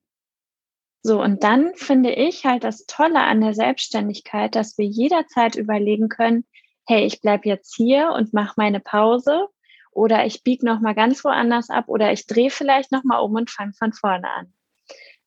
So, 1.08 1.22
und 1.22 1.42
dann 1.42 1.74
finde 1.74 2.12
ich 2.12 2.44
halt 2.44 2.64
das 2.64 2.84
Tolle 2.84 3.20
an 3.20 3.40
der 3.40 3.54
Selbstständigkeit, 3.54 4.54
dass 4.54 4.76
wir 4.76 4.84
jederzeit 4.84 5.54
überlegen 5.54 6.10
können, 6.10 6.44
hey, 6.86 7.06
ich 7.06 7.22
bleibe 7.22 7.48
jetzt 7.48 7.74
hier 7.74 8.12
und 8.14 8.34
mache 8.34 8.52
meine 8.58 8.78
Pause 8.78 9.46
oder 9.90 10.26
ich 10.26 10.42
biege 10.42 10.66
noch 10.66 10.80
mal 10.80 10.94
ganz 10.94 11.24
woanders 11.24 11.70
ab 11.70 11.86
oder 11.88 12.12
ich 12.12 12.26
drehe 12.26 12.50
vielleicht 12.50 12.92
noch 12.92 13.04
mal 13.04 13.20
um 13.20 13.36
und 13.36 13.48
fange 13.48 13.72
von 13.72 13.94
vorne 13.94 14.28
an. 14.30 14.52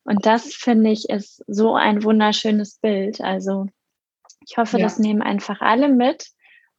Und 0.04 0.24
das 0.24 0.54
finde 0.54 0.92
ich 0.92 1.10
ist 1.10 1.42
so 1.48 1.74
ein 1.74 2.04
wunderschönes 2.04 2.78
Bild. 2.78 3.20
Also 3.20 3.66
ich 4.46 4.58
hoffe, 4.58 4.78
ja. 4.78 4.84
das 4.84 5.00
nehmen 5.00 5.20
einfach 5.20 5.62
alle 5.62 5.88
mit 5.88 6.28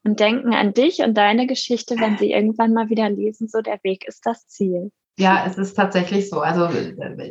und 0.06 0.22
denken 0.22 0.54
an 0.54 0.74
dich 0.74 1.00
und 1.00 1.16
deine 1.16 1.46
Geschichte, 1.46 1.98
wenn 1.98 2.18
sie 2.18 2.32
irgendwann 2.32 2.72
mal 2.72 2.88
wieder 2.88 3.10
lesen, 3.10 3.50
so 3.50 3.60
der 3.60 3.84
Weg 3.84 4.08
ist 4.08 4.26
das 4.26 4.48
Ziel. 4.48 4.94
Ja, 5.18 5.44
es 5.46 5.58
ist 5.60 5.76
tatsächlich 5.76 6.30
so. 6.30 6.42
Also 6.42 6.70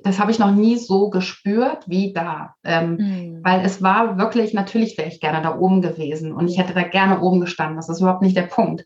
das 0.04 0.20
habe 0.20 0.30
ich 0.30 0.38
noch 0.38 0.52
nie 0.52 0.76
so 0.76 1.10
gespürt 1.10 1.88
wie 1.88 2.12
da. 2.12 2.54
Ähm, 2.62 2.96
mhm. 2.96 3.40
Weil 3.42 3.64
es 3.64 3.82
war 3.82 4.18
wirklich, 4.18 4.54
natürlich 4.54 4.96
wäre 4.96 5.08
ich 5.08 5.20
gerne 5.20 5.42
da 5.42 5.58
oben 5.58 5.82
gewesen 5.82 6.32
und 6.32 6.48
ich 6.48 6.58
hätte 6.58 6.74
da 6.74 6.82
gerne 6.82 7.20
oben 7.20 7.40
gestanden. 7.40 7.76
Das 7.76 7.88
ist 7.88 8.00
überhaupt 8.00 8.22
nicht 8.22 8.36
der 8.36 8.42
Punkt. 8.42 8.84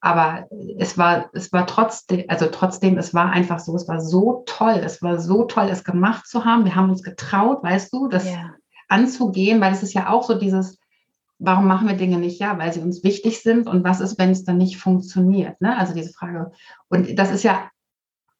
Aber 0.00 0.46
es 0.76 0.98
war, 0.98 1.30
es 1.32 1.50
war 1.54 1.66
trotzdem, 1.66 2.24
also 2.28 2.44
trotzdem, 2.52 2.98
es 2.98 3.14
war 3.14 3.30
einfach 3.30 3.58
so, 3.58 3.74
es 3.74 3.88
war 3.88 4.02
so 4.02 4.42
toll, 4.44 4.82
es 4.84 5.00
war 5.00 5.18
so 5.18 5.44
toll, 5.44 5.68
es 5.70 5.82
gemacht 5.82 6.26
zu 6.26 6.44
haben. 6.44 6.66
Wir 6.66 6.76
haben 6.76 6.90
uns 6.90 7.02
getraut, 7.02 7.62
weißt 7.62 7.90
du, 7.94 8.08
das 8.08 8.30
ja. 8.30 8.50
anzugehen, 8.88 9.62
weil 9.62 9.72
es 9.72 9.82
ist 9.82 9.94
ja 9.94 10.10
auch 10.10 10.22
so 10.22 10.34
dieses, 10.34 10.78
warum 11.38 11.66
machen 11.66 11.88
wir 11.88 11.96
Dinge 11.96 12.18
nicht? 12.18 12.38
Ja, 12.38 12.58
weil 12.58 12.74
sie 12.74 12.80
uns 12.80 13.02
wichtig 13.02 13.40
sind 13.40 13.66
und 13.66 13.82
was 13.82 14.00
ist, 14.00 14.18
wenn 14.18 14.30
es 14.30 14.44
dann 14.44 14.58
nicht 14.58 14.76
funktioniert? 14.76 15.58
Ne? 15.62 15.74
Also 15.78 15.94
diese 15.94 16.12
Frage. 16.12 16.52
Und 16.90 17.18
das 17.18 17.30
ist 17.30 17.42
ja 17.42 17.70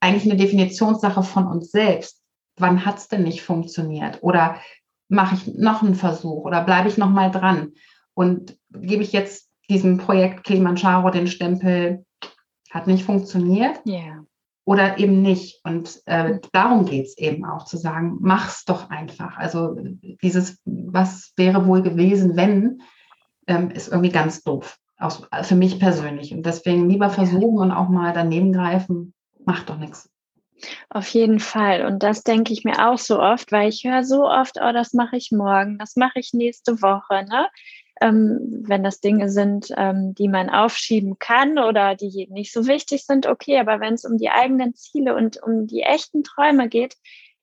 eigentlich 0.05 0.31
eine 0.31 0.39
Definitionssache 0.39 1.23
von 1.23 1.47
uns 1.47 1.71
selbst. 1.71 2.21
Wann 2.59 2.85
hat 2.85 2.99
es 2.99 3.09
denn 3.09 3.23
nicht 3.23 3.41
funktioniert? 3.43 4.19
Oder 4.23 4.57
mache 5.09 5.35
ich 5.35 5.55
noch 5.55 5.83
einen 5.83 5.95
Versuch 5.95 6.45
oder 6.45 6.63
bleibe 6.63 6.89
ich 6.89 6.99
noch 6.99 7.09
mal 7.09 7.31
dran? 7.31 7.73
Und 8.13 8.57
gebe 8.71 9.03
ich 9.03 9.13
jetzt 9.13 9.49
diesem 9.71 9.97
Projekt 9.97 10.45
Kilimanjaro 10.45 11.11
den 11.11 11.27
Stempel, 11.27 12.05
hat 12.71 12.87
nicht 12.87 13.05
funktioniert? 13.05 13.81
Yeah. 13.87 14.27
Oder 14.67 14.99
eben 14.99 15.23
nicht. 15.23 15.61
Und 15.65 16.03
äh, 16.05 16.39
darum 16.53 16.85
geht 16.85 17.07
es 17.07 17.19
eben 17.19 17.45
auch, 17.47 17.65
zu 17.65 17.79
sagen, 17.79 18.19
mach's 18.21 18.65
doch 18.65 18.91
einfach. 18.91 19.39
Also 19.39 19.75
dieses, 20.23 20.61
was 20.65 21.33
wäre 21.37 21.67
wohl 21.67 21.83
gewesen, 21.83 22.37
wenn, 22.37 22.83
ähm, 23.47 23.71
ist 23.71 23.89
irgendwie 23.89 24.13
ganz 24.13 24.43
doof. 24.43 24.79
Auch 24.99 25.27
für 25.43 25.55
mich 25.55 25.81
persönlich. 25.81 26.35
Und 26.35 26.45
deswegen 26.45 26.89
lieber 26.89 27.11
versuchen 27.11 27.59
und 27.59 27.73
auch 27.73 27.89
mal 27.89 28.13
daneben 28.13 28.53
greifen, 28.53 29.15
macht 29.47 29.71
doch 29.71 29.79
nichts. 29.79 30.11
Auf 30.89 31.09
jeden 31.09 31.41
Fall. 31.41 31.85
Und 31.85 32.03
das 32.03 32.23
denke 32.23 32.53
ich 32.53 32.65
mir 32.65 32.89
auch 32.89 32.99
so 32.99 33.21
oft, 33.21 33.53
weil 33.53 33.69
ich 33.69 33.85
höre 33.85 34.05
so 34.05 34.29
oft, 34.29 34.59
oh, 34.61 34.73
das 34.73 34.93
mache 34.95 35.17
ich 35.17 35.31
morgen, 35.31 35.79
das 35.79 35.97
mache 35.97 36.21
ich 36.21 36.33
nächste 36.33 36.81
Woche. 36.81 37.25
Ne? 37.25 37.49
Ähm, 38.01 38.63
wenn 38.67 38.83
das 38.83 39.01
Dinge 39.01 39.29
sind, 39.29 39.69
ähm, 39.77 40.15
die 40.15 40.29
man 40.29 40.51
aufschieben 40.51 41.19
kann 41.19 41.59
oder 41.59 41.95
die 41.95 42.29
nicht 42.31 42.53
so 42.53 42.67
wichtig 42.67 43.05
sind, 43.05 43.27
okay. 43.27 43.59
Aber 43.59 43.81
wenn 43.81 43.95
es 43.95 44.05
um 44.05 44.17
die 44.17 44.31
eigenen 44.31 44.75
Ziele 44.75 45.15
und 45.15 45.43
um 45.43 45.67
die 45.67 45.83
echten 45.83 46.23
Träume 46.23 46.69
geht, 46.69 46.97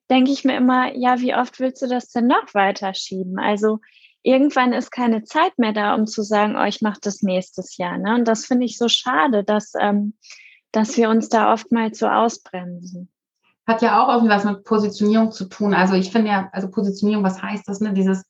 denke 0.09 0.31
ich 0.31 0.43
mir 0.43 0.57
immer, 0.57 0.95
ja, 0.95 1.19
wie 1.19 1.35
oft 1.35 1.59
willst 1.59 1.81
du 1.81 1.87
das 1.87 2.09
denn 2.09 2.27
noch 2.27 2.53
weiterschieben? 2.53 3.39
Also 3.39 3.79
irgendwann 4.23 4.73
ist 4.73 4.91
keine 4.91 5.23
Zeit 5.23 5.57
mehr 5.57 5.73
da, 5.73 5.95
um 5.95 6.05
zu 6.05 6.21
sagen, 6.21 6.55
oh, 6.57 6.65
ich 6.65 6.81
mache 6.81 6.99
das 7.01 7.21
nächstes 7.21 7.77
Jahr. 7.77 7.97
Ne? 7.97 8.15
Und 8.15 8.27
das 8.27 8.45
finde 8.45 8.65
ich 8.65 8.77
so 8.77 8.87
schade, 8.87 9.43
dass 9.43 9.73
ähm, 9.79 10.13
dass 10.71 10.95
wir 10.97 11.09
uns 11.09 11.29
da 11.29 11.53
oftmals 11.53 11.99
so 11.99 12.07
ausbremsen. 12.07 13.09
Hat 13.67 13.81
ja 13.81 14.01
auch 14.03 14.13
irgendwas 14.13 14.43
mit 14.43 14.63
Positionierung 14.63 15.31
zu 15.31 15.45
tun. 15.45 15.73
Also 15.73 15.93
ich 15.93 16.11
finde 16.11 16.29
ja, 16.29 16.49
also 16.51 16.69
Positionierung, 16.69 17.23
was 17.23 17.41
heißt 17.41 17.67
das, 17.67 17.79
ne? 17.79 17.93
Dieses 17.93 18.23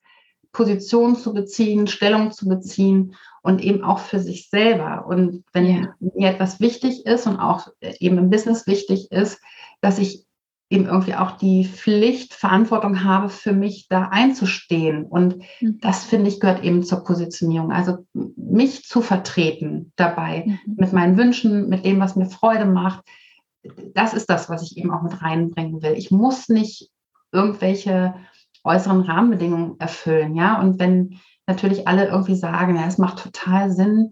Position 0.52 1.16
zu 1.16 1.34
beziehen, 1.34 1.88
Stellung 1.88 2.32
zu 2.32 2.48
beziehen 2.48 3.16
und 3.42 3.64
eben 3.64 3.84
auch 3.84 4.00
für 4.00 4.20
sich 4.20 4.50
selber. 4.50 5.06
Und 5.08 5.44
wenn 5.54 5.66
ja. 5.66 5.96
mir 6.00 6.30
etwas 6.30 6.60
wichtig 6.60 7.06
ist 7.06 7.26
und 7.28 7.40
auch 7.40 7.70
eben 7.80 8.18
im 8.18 8.30
Business 8.30 8.68
wichtig 8.68 9.12
ist, 9.12 9.40
dass 9.80 9.98
ich 9.98 10.26
eben 10.72 10.86
irgendwie 10.86 11.16
auch 11.16 11.32
die 11.32 11.66
Pflicht, 11.66 12.34
Verantwortung 12.34 13.04
habe, 13.04 13.28
für 13.28 13.52
mich 13.52 13.88
da 13.90 14.08
einzustehen. 14.10 15.06
Und 15.06 15.38
mhm. 15.60 15.80
das, 15.82 16.06
finde 16.06 16.30
ich, 16.30 16.40
gehört 16.40 16.64
eben 16.64 16.84
zur 16.84 17.04
Positionierung. 17.04 17.74
Also 17.74 18.06
mich 18.14 18.86
zu 18.86 19.02
vertreten 19.02 19.92
dabei, 19.98 20.46
mhm. 20.46 20.76
mit 20.78 20.94
meinen 20.94 21.18
Wünschen, 21.18 21.68
mit 21.68 21.86
dem, 21.86 22.00
was 22.00 22.16
mir 22.16 22.26
Freude 22.26 22.66
macht. 22.66 23.04
Das 23.94 24.14
ist 24.14 24.30
das, 24.30 24.50
was 24.50 24.64
ich 24.64 24.78
eben 24.78 24.92
auch 24.92 25.02
mit 25.02 25.22
reinbringen 25.22 25.82
will. 25.82 25.94
Ich 25.94 26.10
muss 26.10 26.48
nicht 26.48 26.90
irgendwelche 27.34 28.16
äußeren 28.64 29.02
Rahmenbedingungen 29.02 29.80
erfüllen, 29.80 30.36
ja. 30.36 30.60
Und 30.60 30.80
wenn 30.80 31.20
natürlich 31.48 31.88
alle 31.88 32.08
irgendwie 32.08 32.36
sagen, 32.36 32.78
ja, 32.78 32.88
es 32.88 32.98
macht 32.98 33.22
total 33.22 33.72
Sinn, 33.72 34.12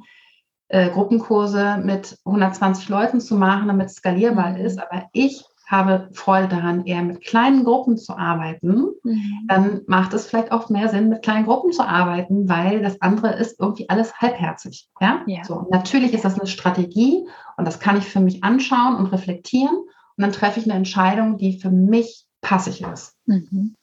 äh, 0.68 0.90
Gruppenkurse 0.90 1.78
mit 1.84 2.18
120 2.26 2.90
Leuten 2.90 3.22
zu 3.22 3.36
machen, 3.36 3.70
damit 3.70 3.88
es 3.88 3.96
skalierbar 3.96 4.52
mhm. 4.52 4.58
ist. 4.58 4.78
Aber 4.78 5.06
ich 5.14 5.46
habe 5.70 6.10
Freude 6.14 6.48
daran, 6.48 6.86
eher 6.86 7.04
mit 7.04 7.22
kleinen 7.22 7.64
Gruppen 7.64 7.96
zu 7.96 8.18
arbeiten, 8.18 8.88
mhm. 9.04 9.46
dann 9.48 9.82
macht 9.86 10.14
es 10.14 10.26
vielleicht 10.26 10.52
auch 10.52 10.70
mehr 10.70 10.90
Sinn, 10.90 11.10
mit 11.10 11.22
kleinen 11.22 11.46
Gruppen 11.46 11.72
zu 11.72 11.84
arbeiten, 11.84 12.50
weil 12.50 12.82
das 12.82 13.00
andere 13.02 13.36
ist 13.36 13.60
irgendwie 13.60 13.88
alles 13.88 14.16
halbherzig. 14.16 14.90
Ja? 15.00 15.22
ja. 15.28 15.44
So, 15.44 15.68
natürlich 15.70 16.14
ist 16.14 16.26
das 16.26 16.40
eine 16.40 16.48
Strategie 16.48 17.24
und 17.56 17.66
das 17.66 17.80
kann 17.80 17.98
ich 17.98 18.06
für 18.06 18.20
mich 18.20 18.44
anschauen 18.44 18.96
und 18.96 19.08
reflektieren 19.08 19.76
und 19.76 20.24
dann 20.24 20.32
treffe 20.32 20.60
ich 20.60 20.66
eine 20.66 20.76
Entscheidung, 20.76 21.38
die 21.38 21.60
für 21.60 21.70
mich 21.70 22.26
passig 22.42 22.82
ist. 22.82 23.16
Mhm. 23.28 23.76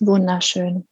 Wunderschön. 0.00 0.88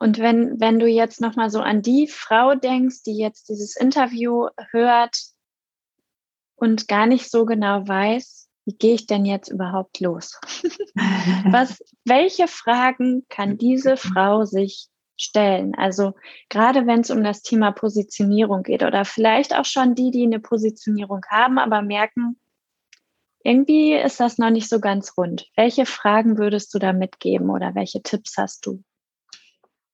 Und 0.00 0.18
wenn, 0.18 0.60
wenn 0.60 0.80
du 0.80 0.86
jetzt 0.88 1.20
nochmal 1.20 1.48
so 1.48 1.60
an 1.60 1.80
die 1.80 2.08
Frau 2.08 2.56
denkst, 2.56 3.04
die 3.06 3.16
jetzt 3.16 3.48
dieses 3.48 3.76
Interview 3.76 4.48
hört, 4.72 5.16
und 6.64 6.88
gar 6.88 7.06
nicht 7.06 7.30
so 7.30 7.44
genau 7.44 7.86
weiß, 7.86 8.48
wie 8.64 8.74
gehe 8.74 8.94
ich 8.94 9.06
denn 9.06 9.26
jetzt 9.26 9.48
überhaupt 9.48 10.00
los? 10.00 10.40
Was, 11.50 11.84
welche 12.04 12.48
Fragen 12.48 13.24
kann 13.28 13.58
diese 13.58 13.96
Frau 13.96 14.44
sich 14.44 14.88
stellen? 15.16 15.74
Also 15.74 16.14
gerade 16.48 16.86
wenn 16.86 17.00
es 17.00 17.10
um 17.10 17.22
das 17.22 17.42
Thema 17.42 17.72
Positionierung 17.72 18.62
geht 18.62 18.82
oder 18.82 19.04
vielleicht 19.04 19.54
auch 19.54 19.66
schon 19.66 19.94
die, 19.94 20.10
die 20.10 20.24
eine 20.24 20.40
Positionierung 20.40 21.20
haben, 21.28 21.58
aber 21.58 21.82
merken, 21.82 22.40
irgendwie 23.44 23.92
ist 23.92 24.18
das 24.20 24.38
noch 24.38 24.50
nicht 24.50 24.70
so 24.70 24.80
ganz 24.80 25.18
rund. 25.18 25.46
Welche 25.54 25.84
Fragen 25.84 26.38
würdest 26.38 26.72
du 26.72 26.78
da 26.78 26.94
mitgeben 26.94 27.50
oder 27.50 27.74
welche 27.74 28.02
Tipps 28.02 28.38
hast 28.38 28.64
du? 28.64 28.82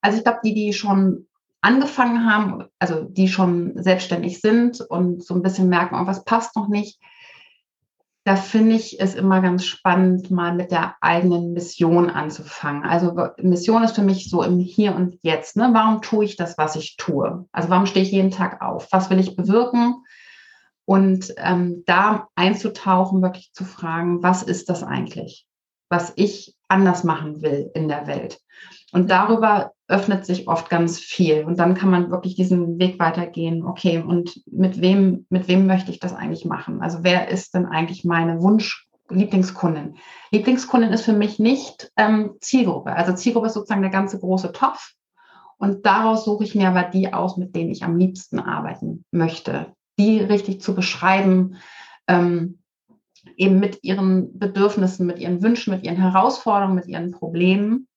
Also 0.01 0.19
ich 0.19 0.25
glaube, 0.25 0.39
die, 0.45 0.55
die 0.55 0.73
schon 0.73 1.27
angefangen 1.61 2.31
haben, 2.31 2.65
also 2.79 3.05
die 3.05 3.29
schon 3.29 3.83
selbstständig 3.83 4.41
sind 4.41 4.81
und 4.81 5.25
so 5.25 5.35
ein 5.35 5.43
bisschen 5.43 5.69
merken, 5.69 5.97
oh, 6.01 6.07
was 6.07 6.25
passt 6.25 6.57
noch 6.57 6.69
nicht, 6.69 6.99
da 8.25 8.37
finde 8.37 8.77
ich 8.77 9.01
es 9.01 9.15
immer 9.15 9.41
ganz 9.41 9.65
spannend, 9.65 10.31
mal 10.31 10.55
mit 10.55 10.71
der 10.71 10.95
eigenen 11.01 11.53
Mission 11.53 12.11
anzufangen. 12.11 12.85
Also 12.85 13.15
Mission 13.39 13.83
ist 13.83 13.95
für 13.95 14.03
mich 14.03 14.29
so 14.29 14.43
im 14.43 14.59
Hier 14.59 14.95
und 14.95 15.19
Jetzt. 15.23 15.57
Ne? 15.57 15.71
Warum 15.73 16.03
tue 16.03 16.27
ich 16.27 16.37
das, 16.37 16.59
was 16.59 16.77
ich 16.77 16.97
tue? 16.97 17.47
Also 17.51 17.71
warum 17.71 17.87
stehe 17.87 18.05
ich 18.05 18.13
jeden 18.13 18.31
Tag 18.31 18.61
auf? 18.61 18.89
Was 18.91 19.09
will 19.09 19.19
ich 19.19 19.37
bewirken? 19.37 20.05
Und 20.85 21.33
ähm, 21.39 21.83
da 21.87 22.29
einzutauchen, 22.35 23.23
wirklich 23.23 23.53
zu 23.55 23.65
fragen, 23.65 24.23
was 24.23 24.43
ist 24.43 24.69
das 24.69 24.83
eigentlich, 24.83 25.47
was 25.89 26.13
ich 26.17 26.57
anders 26.69 27.05
machen 27.05 27.43
will 27.43 27.71
in 27.75 27.89
der 27.89 28.07
Welt? 28.07 28.39
Und 28.93 29.11
darüber 29.11 29.73
öffnet 29.91 30.25
sich 30.25 30.49
oft 30.49 30.71
ganz 30.71 30.99
viel. 30.99 31.45
Und 31.45 31.59
dann 31.59 31.75
kann 31.75 31.91
man 31.91 32.11
wirklich 32.11 32.37
diesen 32.37 32.79
Weg 32.79 32.99
weitergehen. 33.01 33.65
Okay, 33.65 33.99
und 33.99 34.41
mit 34.47 34.81
wem, 34.81 35.27
mit 35.29 35.49
wem 35.49 35.67
möchte 35.67 35.91
ich 35.91 35.99
das 35.99 36.15
eigentlich 36.15 36.45
machen? 36.45 36.81
Also 36.81 37.01
wer 37.03 37.29
ist 37.29 37.55
denn 37.55 37.67
eigentlich 37.67 38.05
meine 38.05 38.41
Wunsch? 38.41 38.87
Lieblingskundin. 39.09 39.97
Lieblingskundin 40.31 40.93
ist 40.93 41.05
für 41.05 41.13
mich 41.13 41.41
nicht 41.41 41.91
ähm, 41.97 42.37
Zielgruppe. 42.41 42.93
Also 42.93 43.13
Zielgruppe 43.13 43.49
ist 43.49 43.55
sozusagen 43.55 43.83
der 43.83 43.91
ganze 43.91 44.21
große 44.21 44.53
Topf. 44.53 44.93
Und 45.59 45.85
daraus 45.85 46.25
suche 46.25 46.45
ich 46.45 46.55
mir 46.55 46.69
aber 46.69 46.85
die 46.85 47.13
aus, 47.13 47.37
mit 47.37 47.57
denen 47.57 47.73
ich 47.73 47.83
am 47.83 47.99
liebsten 47.99 48.39
arbeiten 48.39 49.05
möchte. 49.11 49.67
Die 49.99 50.21
richtig 50.21 50.61
zu 50.61 50.77
beschreiben, 50.77 51.57
ähm, 52.07 52.61
eben 53.37 53.59
mit 53.59 53.83
ihren 53.83 54.39
Bedürfnissen, 54.39 55.07
mit 55.07 55.19
ihren 55.19 55.43
Wünschen, 55.43 55.75
mit 55.75 55.83
ihren 55.83 55.97
Herausforderungen, 55.97 56.77
mit 56.77 56.87
ihren 56.87 57.11
Problemen 57.11 57.89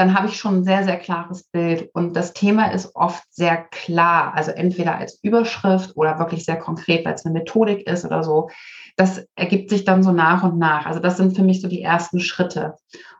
dann 0.00 0.14
habe 0.16 0.28
ich 0.28 0.38
schon 0.38 0.60
ein 0.60 0.64
sehr, 0.64 0.82
sehr 0.82 0.96
klares 0.96 1.42
Bild. 1.42 1.90
Und 1.92 2.16
das 2.16 2.32
Thema 2.32 2.72
ist 2.72 2.96
oft 2.96 3.22
sehr 3.28 3.58
klar, 3.58 4.32
also 4.34 4.50
entweder 4.50 4.96
als 4.96 5.22
Überschrift 5.22 5.94
oder 5.94 6.18
wirklich 6.18 6.46
sehr 6.46 6.56
konkret, 6.56 7.04
weil 7.04 7.12
es 7.12 7.26
eine 7.26 7.34
Methodik 7.34 7.86
ist 7.86 8.06
oder 8.06 8.24
so. 8.24 8.48
Das 8.96 9.26
ergibt 9.34 9.68
sich 9.68 9.84
dann 9.84 10.02
so 10.02 10.10
nach 10.10 10.42
und 10.42 10.56
nach. 10.56 10.86
Also 10.86 11.00
das 11.00 11.18
sind 11.18 11.36
für 11.36 11.42
mich 11.42 11.60
so 11.60 11.68
die 11.68 11.82
ersten 11.82 12.18
Schritte. 12.18 12.76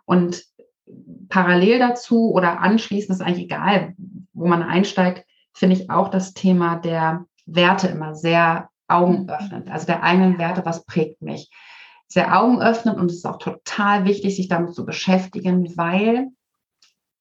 Und 0.06 0.42
parallel 1.28 1.80
dazu 1.80 2.32
oder 2.32 2.60
anschließend 2.60 3.10
ist 3.10 3.20
eigentlich 3.20 3.44
egal, 3.44 3.92
wo 4.32 4.46
man 4.46 4.62
einsteigt, 4.62 5.26
finde 5.52 5.76
ich 5.76 5.90
auch 5.90 6.08
das 6.08 6.32
Thema 6.32 6.76
der 6.76 7.26
Werte 7.44 7.88
immer 7.88 8.14
sehr 8.14 8.70
augenöffnend. 8.88 9.70
Also 9.70 9.84
der 9.84 10.02
eigenen 10.02 10.38
Werte, 10.38 10.64
was 10.64 10.86
prägt 10.86 11.20
mich? 11.20 11.50
Sehr 12.08 12.40
augenöffnend 12.40 12.98
und 12.98 13.10
es 13.10 13.18
ist 13.18 13.26
auch 13.26 13.38
total 13.38 14.06
wichtig, 14.06 14.34
sich 14.34 14.48
damit 14.48 14.72
zu 14.72 14.86
beschäftigen, 14.86 15.76
weil 15.76 16.28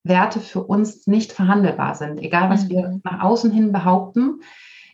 Werte 0.04 0.40
für 0.40 0.64
uns 0.64 1.08
nicht 1.08 1.32
verhandelbar 1.32 1.96
sind. 1.96 2.20
Egal, 2.20 2.50
was 2.50 2.66
mhm. 2.66 2.70
wir 2.70 3.00
nach 3.04 3.22
außen 3.22 3.52
hin 3.52 3.72
behaupten, 3.72 4.42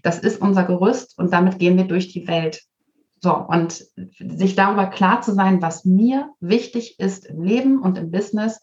das 0.03 0.19
ist 0.19 0.41
unser 0.41 0.63
Gerüst 0.63 1.17
und 1.17 1.33
damit 1.33 1.59
gehen 1.59 1.77
wir 1.77 1.85
durch 1.85 2.09
die 2.11 2.27
Welt. 2.27 2.61
So, 3.21 3.35
und 3.35 3.85
sich 4.19 4.55
darüber 4.55 4.87
klar 4.87 5.21
zu 5.21 5.33
sein, 5.33 5.61
was 5.61 5.85
mir 5.85 6.29
wichtig 6.39 6.99
ist 6.99 7.25
im 7.25 7.43
Leben 7.43 7.79
und 7.79 7.97
im 7.97 8.11
Business, 8.11 8.61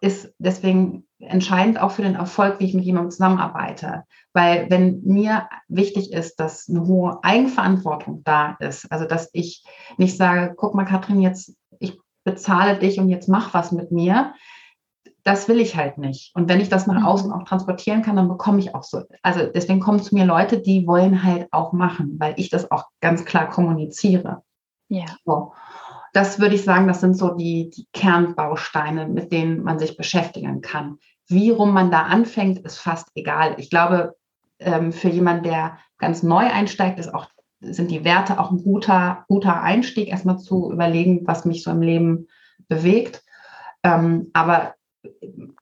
ist 0.00 0.32
deswegen 0.38 1.06
entscheidend 1.18 1.78
auch 1.78 1.90
für 1.90 2.02
den 2.02 2.14
Erfolg, 2.14 2.60
wie 2.60 2.64
ich 2.64 2.74
mit 2.74 2.84
jemandem 2.84 3.10
zusammenarbeite. 3.10 4.04
Weil 4.32 4.70
wenn 4.70 5.02
mir 5.04 5.48
wichtig 5.68 6.12
ist, 6.12 6.36
dass 6.40 6.68
eine 6.68 6.86
hohe 6.86 7.22
Eigenverantwortung 7.22 8.22
da 8.24 8.56
ist, 8.60 8.90
also 8.90 9.04
dass 9.04 9.30
ich 9.32 9.64
nicht 9.98 10.16
sage, 10.16 10.54
guck 10.56 10.74
mal, 10.74 10.84
Katrin, 10.84 11.20
jetzt 11.20 11.54
ich 11.78 11.98
bezahle 12.24 12.78
dich 12.78 12.98
und 12.98 13.08
jetzt 13.08 13.28
mach 13.28 13.52
was 13.52 13.72
mit 13.72 13.92
mir, 13.92 14.34
das 15.24 15.48
will 15.48 15.58
ich 15.58 15.74
halt 15.74 15.96
nicht. 15.96 16.32
Und 16.34 16.48
wenn 16.50 16.60
ich 16.60 16.68
das 16.68 16.86
nach 16.86 17.00
mhm. 17.00 17.06
außen 17.06 17.32
auch 17.32 17.44
transportieren 17.44 18.02
kann, 18.02 18.16
dann 18.16 18.28
bekomme 18.28 18.58
ich 18.58 18.74
auch 18.74 18.84
so. 18.84 19.02
Also 19.22 19.46
deswegen 19.46 19.80
kommen 19.80 20.02
zu 20.02 20.14
mir 20.14 20.26
Leute, 20.26 20.60
die 20.60 20.86
wollen 20.86 21.24
halt 21.24 21.48
auch 21.50 21.72
machen, 21.72 22.16
weil 22.18 22.34
ich 22.36 22.50
das 22.50 22.70
auch 22.70 22.84
ganz 23.00 23.24
klar 23.24 23.48
kommuniziere. 23.48 24.42
Ja. 24.88 25.06
So. 25.24 25.54
Das 26.12 26.38
würde 26.38 26.54
ich 26.54 26.62
sagen, 26.62 26.86
das 26.86 27.00
sind 27.00 27.16
so 27.16 27.30
die, 27.30 27.70
die 27.70 27.88
Kernbausteine, 27.92 29.08
mit 29.08 29.32
denen 29.32 29.64
man 29.64 29.78
sich 29.78 29.96
beschäftigen 29.96 30.60
kann. 30.60 30.98
Wie 31.26 31.50
rum 31.50 31.72
man 31.72 31.90
da 31.90 32.02
anfängt, 32.02 32.58
ist 32.58 32.78
fast 32.78 33.08
egal. 33.14 33.54
Ich 33.56 33.70
glaube, 33.70 34.14
ähm, 34.58 34.92
für 34.92 35.08
jemanden, 35.08 35.44
der 35.44 35.78
ganz 35.98 36.22
neu 36.22 36.46
einsteigt, 36.46 36.98
ist 36.98 37.12
auch, 37.12 37.26
sind 37.60 37.90
die 37.90 38.04
Werte 38.04 38.38
auch 38.38 38.50
ein 38.50 38.62
guter, 38.62 39.24
guter 39.26 39.62
Einstieg, 39.62 40.08
erstmal 40.08 40.38
zu 40.38 40.70
überlegen, 40.70 41.26
was 41.26 41.46
mich 41.46 41.62
so 41.62 41.70
im 41.70 41.80
Leben 41.80 42.28
bewegt. 42.68 43.24
Ähm, 43.82 44.30
aber 44.34 44.74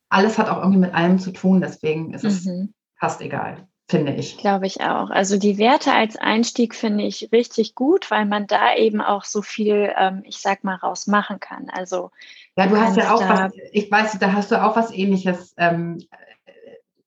alles 0.09 0.39
hat 0.39 0.49
auch 0.49 0.59
irgendwie 0.59 0.81
mit 0.81 0.95
allem 0.95 1.19
zu 1.19 1.33
tun, 1.33 1.61
deswegen 1.61 2.13
ist 2.13 2.25
es 2.25 2.45
mhm. 2.45 2.75
fast 2.97 3.21
egal, 3.21 3.67
finde 3.89 4.15
ich. 4.15 4.37
Glaube 4.39 4.67
ich 4.67 4.81
auch. 4.83 5.11
Also 5.11 5.39
die 5.39 5.59
Werte 5.59 5.93
als 5.93 6.17
Einstieg 6.17 6.75
finde 6.75 7.05
ich 7.05 7.31
richtig 7.33 7.75
gut, 7.75 8.11
weil 8.11 8.27
man 8.27 8.47
da 8.47 8.75
eben 8.75 9.01
auch 9.01 9.25
so 9.25 9.43
viel, 9.43 9.93
ähm, 9.97 10.23
ich 10.25 10.39
sag 10.39 10.65
mal, 10.65 10.77
rausmachen 10.77 11.41
kann. 11.41 11.71
Also 11.71 12.11
ja, 12.57 12.67
du 12.67 12.77
hast 12.77 12.97
ja 12.97 13.15
auch 13.15 13.27
was, 13.27 13.53
ich 13.73 13.91
weiß, 13.91 14.19
da 14.19 14.33
hast 14.33 14.51
du 14.51 14.63
auch 14.63 14.77
was 14.77 14.93
ähnliches. 14.93 15.55
Ähm, 15.57 15.99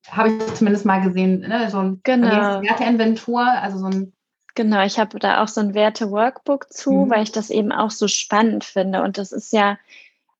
habe 0.08 0.30
ich 0.30 0.54
zumindest 0.54 0.84
mal 0.84 1.00
gesehen, 1.00 1.40
ne? 1.40 1.68
so 1.70 1.78
ein 1.78 2.00
genau. 2.04 2.62
Werteinventur, 2.62 3.40
also 3.44 3.78
so 3.78 3.86
ein 3.86 4.12
Genau, 4.56 4.82
ich 4.84 4.98
habe 4.98 5.18
da 5.18 5.42
auch 5.42 5.48
so 5.48 5.60
ein 5.60 5.74
Werte-Workbook 5.74 6.72
zu, 6.72 6.90
mhm. 6.90 7.10
weil 7.10 7.22
ich 7.22 7.30
das 7.30 7.50
eben 7.50 7.72
auch 7.72 7.90
so 7.90 8.08
spannend 8.08 8.64
finde. 8.64 9.02
Und 9.02 9.18
das 9.18 9.30
ist 9.30 9.52
ja 9.52 9.76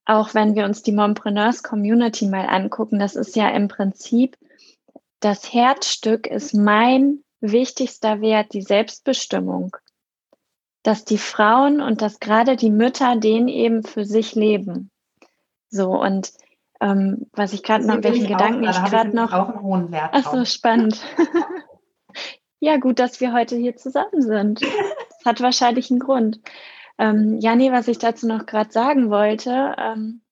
auch 0.06 0.34
wenn 0.34 0.54
wir 0.54 0.64
uns 0.64 0.82
die 0.82 0.92
Mompreneurs 0.92 1.62
Community 1.62 2.26
mal 2.26 2.46
angucken, 2.46 2.98
das 2.98 3.16
ist 3.16 3.36
ja 3.36 3.50
im 3.50 3.68
Prinzip 3.68 4.36
das 5.20 5.52
Herzstück 5.52 6.26
ist 6.26 6.54
mein 6.54 7.24
wichtigster 7.40 8.20
Wert, 8.20 8.52
die 8.52 8.62
Selbstbestimmung. 8.62 9.76
Dass 10.82 11.04
die 11.04 11.18
Frauen 11.18 11.80
und 11.80 12.00
dass 12.00 12.20
gerade 12.20 12.54
die 12.56 12.70
Mütter 12.70 13.16
den 13.16 13.48
eben 13.48 13.82
für 13.82 14.04
sich 14.04 14.34
leben. 14.34 14.90
So 15.68 16.00
und 16.00 16.32
ähm, 16.80 17.26
was 17.32 17.52
ich 17.54 17.62
gerade 17.62 17.86
noch, 17.86 18.02
welchen 18.02 18.28
Gedanken 18.28 18.68
auch, 18.68 18.84
ich 18.84 18.90
gerade 18.90 19.16
noch. 19.16 19.32
Auch 19.32 19.48
einen 19.48 19.62
hohen 19.62 19.90
Wert 19.90 20.10
Ach 20.12 20.32
so, 20.32 20.44
spannend. 20.44 21.00
ja, 22.60 22.76
gut, 22.76 22.98
dass 22.98 23.20
wir 23.20 23.32
heute 23.32 23.56
hier 23.56 23.76
zusammen 23.76 24.22
sind. 24.22 24.60
Das 25.18 25.32
hat 25.32 25.40
wahrscheinlich 25.40 25.90
einen 25.90 25.98
Grund. 25.98 26.40
Ähm, 26.98 27.38
ja, 27.40 27.54
nee, 27.56 27.72
was 27.72 27.88
ich 27.88 27.98
dazu 27.98 28.26
noch 28.26 28.46
gerade 28.46 28.72
sagen 28.72 29.10
wollte, 29.10 29.74
ähm, 29.78 30.22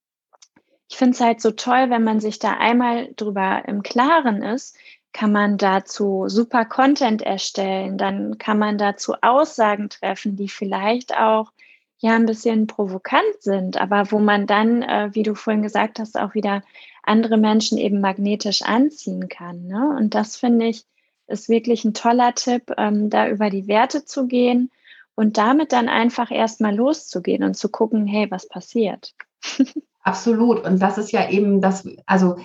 ich 0.89 0.97
finde 0.97 1.13
es 1.13 1.21
halt 1.21 1.41
so 1.41 1.51
toll, 1.51 1.89
wenn 1.89 2.03
man 2.03 2.19
sich 2.19 2.39
da 2.39 2.53
einmal 2.57 3.11
drüber 3.15 3.63
im 3.67 3.83
Klaren 3.83 4.43
ist, 4.43 4.77
kann 5.13 5.31
man 5.31 5.57
dazu 5.57 6.25
super 6.27 6.65
Content 6.65 7.21
erstellen, 7.21 7.97
dann 7.97 8.37
kann 8.37 8.59
man 8.59 8.77
dazu 8.77 9.13
Aussagen 9.21 9.89
treffen, 9.89 10.35
die 10.35 10.49
vielleicht 10.49 11.17
auch 11.17 11.51
ja 11.99 12.15
ein 12.15 12.25
bisschen 12.25 12.67
provokant 12.67 13.41
sind, 13.41 13.77
aber 13.77 14.11
wo 14.11 14.19
man 14.19 14.45
dann, 14.47 14.83
äh, 14.83 15.09
wie 15.13 15.23
du 15.23 15.33
vorhin 15.33 15.63
gesagt 15.63 15.99
hast, 15.99 16.19
auch 16.19 16.33
wieder 16.33 16.63
andere 17.03 17.37
Menschen 17.37 17.77
eben 17.77 18.01
magnetisch 18.01 18.61
anziehen 18.61 19.29
kann. 19.29 19.67
Ne? 19.67 19.95
Und 19.97 20.15
das 20.15 20.35
finde 20.35 20.67
ich 20.67 20.85
ist 21.27 21.49
wirklich 21.49 21.85
ein 21.85 21.93
toller 21.93 22.35
Tipp, 22.35 22.71
ähm, 22.77 23.09
da 23.09 23.27
über 23.27 23.49
die 23.49 23.67
Werte 23.67 24.05
zu 24.05 24.27
gehen 24.27 24.71
und 25.15 25.37
damit 25.37 25.71
dann 25.71 25.89
einfach 25.89 26.31
erstmal 26.31 26.75
loszugehen 26.75 27.43
und 27.43 27.55
zu 27.55 27.69
gucken, 27.69 28.05
hey, 28.05 28.29
was 28.29 28.47
passiert? 28.47 29.13
Absolut. 30.03 30.63
Und 30.63 30.79
das 30.81 30.97
ist 30.97 31.11
ja 31.11 31.29
eben 31.29 31.61
das, 31.61 31.87
also 32.05 32.37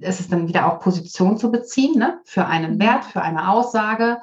es 0.00 0.20
ist 0.20 0.32
dann 0.32 0.48
wieder 0.48 0.66
auch 0.66 0.80
Position 0.80 1.38
zu 1.38 1.50
beziehen, 1.50 1.98
ne? 1.98 2.20
für 2.24 2.46
einen 2.46 2.74
mhm. 2.74 2.80
Wert, 2.80 3.04
für 3.04 3.22
eine 3.22 3.50
Aussage. 3.50 4.20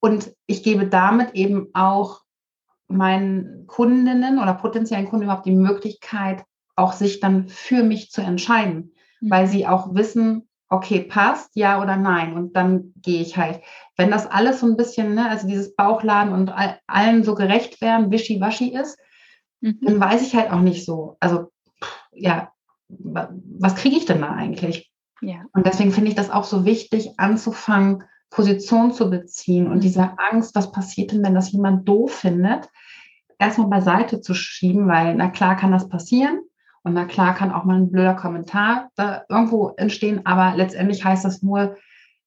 Und 0.00 0.32
ich 0.46 0.62
gebe 0.62 0.86
damit 0.86 1.34
eben 1.34 1.68
auch 1.74 2.20
meinen 2.86 3.66
Kundinnen 3.66 4.38
oder 4.38 4.54
potenziellen 4.54 5.08
Kunden 5.08 5.24
überhaupt 5.24 5.46
die 5.46 5.52
Möglichkeit, 5.52 6.44
auch 6.76 6.92
sich 6.92 7.20
dann 7.20 7.48
für 7.48 7.82
mich 7.82 8.10
zu 8.10 8.20
entscheiden, 8.20 8.92
mhm. 9.20 9.30
weil 9.30 9.46
sie 9.48 9.66
auch 9.66 9.94
wissen, 9.94 10.48
okay, 10.68 11.00
passt, 11.00 11.50
ja 11.54 11.80
oder 11.80 11.96
nein. 11.96 12.34
Und 12.34 12.56
dann 12.56 12.92
gehe 12.96 13.20
ich 13.20 13.36
halt. 13.36 13.60
Wenn 13.96 14.10
das 14.10 14.26
alles 14.26 14.60
so 14.60 14.66
ein 14.66 14.76
bisschen, 14.76 15.14
ne, 15.14 15.28
also 15.28 15.46
dieses 15.46 15.74
Bauchladen 15.76 16.32
und 16.32 16.50
all, 16.50 16.78
allen 16.86 17.24
so 17.24 17.34
gerecht 17.34 17.80
werden, 17.80 18.10
wischiwaschi 18.10 18.74
ist, 18.74 18.98
mhm. 19.60 19.78
dann 19.82 20.00
weiß 20.00 20.22
ich 20.22 20.34
halt 20.34 20.50
auch 20.50 20.60
nicht 20.60 20.84
so. 20.84 21.16
Also, 21.20 21.50
ja, 22.12 22.50
was 22.88 23.74
kriege 23.76 23.96
ich 23.96 24.06
denn 24.06 24.20
da 24.20 24.32
eigentlich? 24.32 24.90
Ja. 25.20 25.44
Und 25.52 25.66
deswegen 25.66 25.92
finde 25.92 26.10
ich 26.10 26.16
das 26.16 26.30
auch 26.30 26.44
so 26.44 26.64
wichtig, 26.64 27.18
anzufangen, 27.18 28.04
Position 28.30 28.92
zu 28.92 29.10
beziehen 29.10 29.68
und 29.68 29.76
mhm. 29.76 29.80
diese 29.80 30.18
Angst, 30.18 30.54
was 30.54 30.72
passiert 30.72 31.12
denn, 31.12 31.22
wenn 31.24 31.34
das 31.34 31.52
jemand 31.52 31.88
doof 31.88 32.12
findet, 32.12 32.68
erstmal 33.38 33.68
beiseite 33.68 34.20
zu 34.20 34.34
schieben, 34.34 34.88
weil 34.88 35.14
na 35.14 35.28
klar 35.28 35.56
kann 35.56 35.70
das 35.70 35.88
passieren. 35.88 36.40
Und 36.84 36.92
na 36.92 37.06
klar 37.06 37.34
kann 37.34 37.50
auch 37.50 37.64
mal 37.64 37.76
ein 37.76 37.90
blöder 37.90 38.14
Kommentar 38.14 38.90
da 38.94 39.24
irgendwo 39.28 39.70
entstehen, 39.70 40.24
aber 40.24 40.54
letztendlich 40.56 41.04
heißt 41.04 41.24
das 41.24 41.42
nur, 41.42 41.76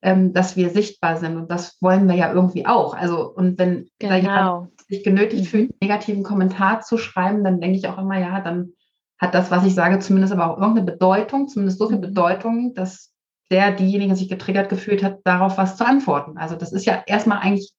ähm, 0.01 0.33
dass 0.33 0.55
wir 0.55 0.71
sichtbar 0.71 1.17
sind 1.17 1.37
und 1.37 1.49
das 1.49 1.77
wollen 1.81 2.07
wir 2.07 2.15
ja 2.15 2.33
irgendwie 2.33 2.65
auch. 2.65 2.95
Also 2.95 3.31
und 3.33 3.57
wenn 3.59 3.89
genau. 3.99 4.09
da 4.09 4.17
jemand 4.17 4.81
sich 4.87 5.03
genötigt 5.03 5.43
mhm. 5.43 5.47
fühlt, 5.47 5.71
einen 5.71 5.77
negativen 5.89 6.23
Kommentar 6.23 6.81
zu 6.81 6.97
schreiben, 6.97 7.43
dann 7.43 7.61
denke 7.61 7.77
ich 7.77 7.87
auch 7.87 7.97
immer, 7.97 8.19
ja, 8.19 8.41
dann 8.41 8.73
hat 9.19 9.33
das, 9.33 9.51
was 9.51 9.65
ich 9.65 9.75
sage, 9.75 9.99
zumindest 9.99 10.33
aber 10.33 10.51
auch 10.51 10.57
irgendeine 10.59 10.91
Bedeutung, 10.91 11.47
zumindest 11.47 11.79
so 11.79 11.87
viel 11.87 11.97
mhm. 11.97 12.01
Bedeutung, 12.01 12.73
dass 12.73 13.11
der 13.49 13.71
diejenige 13.71 14.15
sich 14.15 14.29
getriggert 14.29 14.69
gefühlt 14.69 15.03
hat, 15.03 15.19
darauf 15.23 15.57
was 15.57 15.77
zu 15.77 15.85
antworten. 15.85 16.37
Also 16.37 16.55
das 16.55 16.73
ist 16.73 16.85
ja 16.85 17.03
erstmal 17.05 17.39
eigentlich 17.39 17.71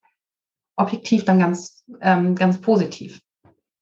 objektiv 0.77 1.25
dann 1.25 1.39
ganz, 1.39 1.83
ähm, 2.01 2.35
ganz 2.35 2.59
positiv. 2.59 3.19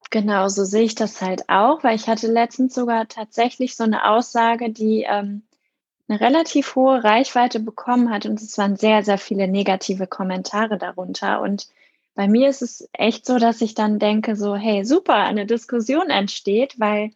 Genau, 0.10 0.48
so 0.48 0.64
sehe 0.64 0.84
ich 0.84 0.96
das 0.96 1.22
halt 1.22 1.50
auch, 1.50 1.84
weil 1.84 1.96
ich 1.96 2.08
hatte 2.08 2.28
letztens 2.28 2.74
sogar 2.74 3.08
tatsächlich 3.08 3.76
so 3.76 3.84
eine 3.84 4.10
Aussage, 4.10 4.70
die 4.72 5.06
ähm, 5.08 5.44
eine 6.08 6.22
relativ 6.22 6.76
hohe 6.76 7.04
Reichweite 7.04 7.60
bekommen 7.60 8.10
hat 8.10 8.26
und 8.26 8.42
es 8.42 8.58
waren 8.58 8.78
sehr, 8.78 9.04
sehr 9.04 9.18
viele 9.18 9.48
negative 9.48 10.08
Kommentare 10.08 10.78
darunter. 10.78 11.42
Und 11.42 11.68
bei 12.16 12.28
mir 12.28 12.50
ist 12.50 12.62
es 12.62 12.88
echt 12.94 13.26
so, 13.26 13.38
dass 13.38 13.62
ich 13.62 13.76
dann 13.76 14.00
denke, 14.00 14.36
so, 14.36 14.56
hey, 14.56 14.86
super, 14.86 15.16
eine 15.16 15.46
Diskussion 15.46 16.10
entsteht, 16.10 16.80
weil 16.80 17.12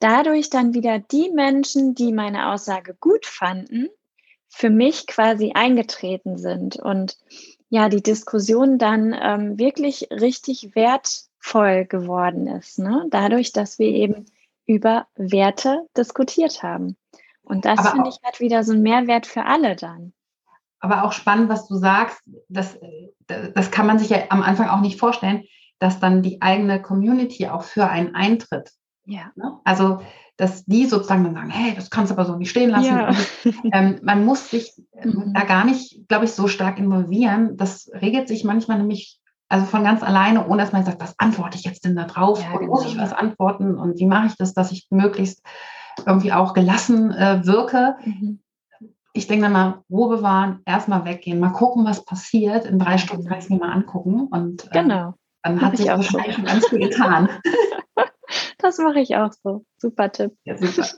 dadurch 0.00 0.50
dann 0.50 0.74
wieder 0.74 0.98
die 0.98 1.30
Menschen, 1.30 1.94
die 1.94 2.12
meine 2.12 2.50
Aussage 2.50 2.96
gut 2.98 3.26
fanden, 3.26 3.88
für 4.48 4.70
mich 4.70 5.06
quasi 5.06 5.52
eingetreten 5.54 6.36
sind 6.36 6.76
und 6.76 7.16
ja, 7.70 7.88
die 7.88 8.02
Diskussion 8.02 8.78
dann 8.78 9.16
ähm, 9.20 9.58
wirklich 9.58 10.08
richtig 10.10 10.74
wertvoll 11.44 11.84
geworden 11.84 12.46
ist. 12.46 12.78
Ne? 12.78 13.06
Dadurch, 13.10 13.52
dass 13.52 13.78
wir 13.78 13.88
eben 13.88 14.26
über 14.66 15.06
Werte 15.16 15.86
diskutiert 15.96 16.62
haben. 16.62 16.96
Und 17.42 17.66
das 17.66 17.86
finde 17.90 18.08
ich 18.08 18.18
hat 18.22 18.40
wieder 18.40 18.64
so 18.64 18.72
einen 18.72 18.82
Mehrwert 18.82 19.26
für 19.26 19.44
alle 19.44 19.76
dann. 19.76 20.14
Aber 20.80 21.04
auch 21.04 21.12
spannend, 21.12 21.48
was 21.48 21.68
du 21.68 21.76
sagst, 21.76 22.22
das, 22.48 22.78
das 23.26 23.70
kann 23.70 23.86
man 23.86 23.98
sich 23.98 24.08
ja 24.08 24.18
am 24.30 24.42
Anfang 24.42 24.68
auch 24.68 24.80
nicht 24.80 24.98
vorstellen, 24.98 25.44
dass 25.78 26.00
dann 26.00 26.22
die 26.22 26.40
eigene 26.40 26.80
Community 26.80 27.48
auch 27.48 27.62
für 27.62 27.88
einen 27.88 28.14
eintritt. 28.14 28.70
Ja. 29.04 29.30
Ne? 29.34 29.58
Also, 29.64 30.00
dass 30.36 30.64
die 30.64 30.86
sozusagen 30.86 31.24
dann 31.24 31.34
sagen, 31.34 31.50
hey, 31.50 31.74
das 31.74 31.90
kannst 31.90 32.10
du 32.10 32.14
aber 32.14 32.24
so 32.24 32.36
nicht 32.36 32.50
stehen 32.50 32.70
lassen. 32.70 32.86
Ja. 32.86 33.08
Und, 33.08 33.28
ähm, 33.72 34.00
man 34.02 34.24
muss 34.24 34.50
sich 34.50 34.72
mhm. 34.94 35.32
da 35.34 35.44
gar 35.44 35.64
nicht, 35.64 36.08
glaube 36.08 36.24
ich, 36.24 36.32
so 36.32 36.48
stark 36.48 36.78
involvieren. 36.78 37.56
Das 37.56 37.90
regelt 37.92 38.28
sich 38.28 38.44
manchmal 38.44 38.78
nämlich 38.78 39.20
also 39.48 39.66
von 39.66 39.84
ganz 39.84 40.02
alleine, 40.02 40.46
ohne 40.46 40.62
dass 40.62 40.72
man 40.72 40.84
sagt, 40.84 41.00
was 41.00 41.14
antworte 41.18 41.58
ich 41.58 41.64
jetzt 41.64 41.84
denn 41.84 41.96
da 41.96 42.04
drauf? 42.04 42.40
Ja, 42.42 42.56
genau. 42.56 42.72
Muss 42.72 42.86
ich 42.86 42.98
was 42.98 43.12
antworten? 43.12 43.76
Und 43.76 43.98
wie 43.98 44.06
mache 44.06 44.26
ich 44.26 44.36
das, 44.36 44.54
dass 44.54 44.72
ich 44.72 44.86
möglichst 44.90 45.42
irgendwie 46.06 46.32
auch 46.32 46.54
gelassen 46.54 47.12
äh, 47.12 47.46
wirke. 47.46 47.96
Mhm. 48.04 48.40
Ich 49.12 49.28
denke 49.28 49.44
dann 49.44 49.52
mal, 49.52 49.82
Ruhe 49.90 50.16
bewahren, 50.16 50.60
erstmal 50.66 51.04
weggehen, 51.04 51.38
mal 51.38 51.50
gucken, 51.50 51.84
was 51.84 52.04
passiert. 52.04 52.64
In 52.64 52.80
drei 52.80 52.98
Stunden 52.98 53.26
kann 53.26 53.38
ich 53.38 53.44
es 53.44 53.50
mir 53.50 53.58
mal 53.58 53.72
angucken. 53.72 54.26
Und 54.26 54.64
äh, 54.66 54.82
genau. 54.82 55.14
dann 55.42 55.60
hat 55.60 55.76
sich 55.76 55.90
auch 55.90 55.98
wahrscheinlich 55.98 56.34
schon 56.34 56.44
ganz 56.44 56.66
viel 56.66 56.80
getan. 56.80 57.28
das 58.58 58.78
mache 58.78 59.00
ich 59.00 59.16
auch 59.16 59.32
so. 59.32 59.64
Super 59.78 60.10
Tipp. 60.10 60.32
Ja, 60.44 60.56
super. 60.56 60.88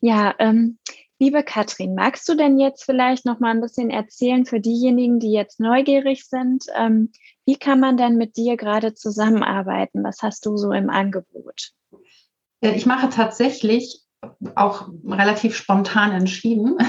ja, 0.00 0.34
ähm, 0.38 0.78
liebe 1.18 1.42
Katrin, 1.42 1.94
magst 1.94 2.28
du 2.28 2.34
denn 2.34 2.58
jetzt 2.58 2.84
vielleicht 2.84 3.24
noch 3.24 3.40
mal 3.40 3.50
ein 3.50 3.60
bisschen 3.60 3.90
erzählen 3.90 4.46
für 4.46 4.60
diejenigen, 4.60 5.18
die 5.18 5.32
jetzt 5.32 5.60
neugierig 5.60 6.28
sind? 6.28 6.66
Ähm, 6.76 7.12
wie 7.44 7.56
kann 7.56 7.80
man 7.80 7.96
denn 7.96 8.16
mit 8.16 8.36
dir 8.36 8.56
gerade 8.56 8.94
zusammenarbeiten? 8.94 10.04
Was 10.04 10.22
hast 10.22 10.46
du 10.46 10.56
so 10.56 10.72
im 10.72 10.90
Angebot? 10.90 11.72
Ich 12.60 12.86
mache 12.86 13.08
tatsächlich 13.08 14.02
auch 14.54 14.88
relativ 15.06 15.56
spontan 15.56 16.12
entschieden. 16.12 16.78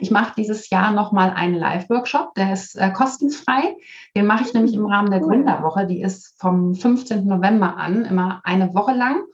Ich 0.00 0.12
mache 0.12 0.34
dieses 0.36 0.70
Jahr 0.70 0.92
nochmal 0.92 1.30
einen 1.30 1.56
Live-Workshop, 1.56 2.34
der 2.36 2.52
ist 2.52 2.76
äh, 2.76 2.92
kostenfrei. 2.92 3.76
Den 4.14 4.24
mache 4.24 4.44
ich 4.44 4.54
nämlich 4.54 4.72
im 4.72 4.86
Rahmen 4.86 5.10
der 5.10 5.18
Gründerwoche. 5.18 5.84
Die 5.84 6.00
ist 6.00 6.40
vom 6.40 6.76
15. 6.76 7.26
November 7.26 7.76
an, 7.76 8.04
immer 8.04 8.40
eine 8.44 8.72
Woche 8.72 8.92
lang. 8.92 9.24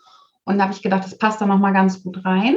Und 0.45 0.57
da 0.57 0.65
habe 0.65 0.73
ich 0.73 0.83
gedacht, 0.83 1.05
das 1.05 1.19
passt 1.19 1.43
da 1.43 1.47
nochmal 1.47 1.75
ganz 1.75 2.03
gut 2.03 2.25
rein. 2.25 2.57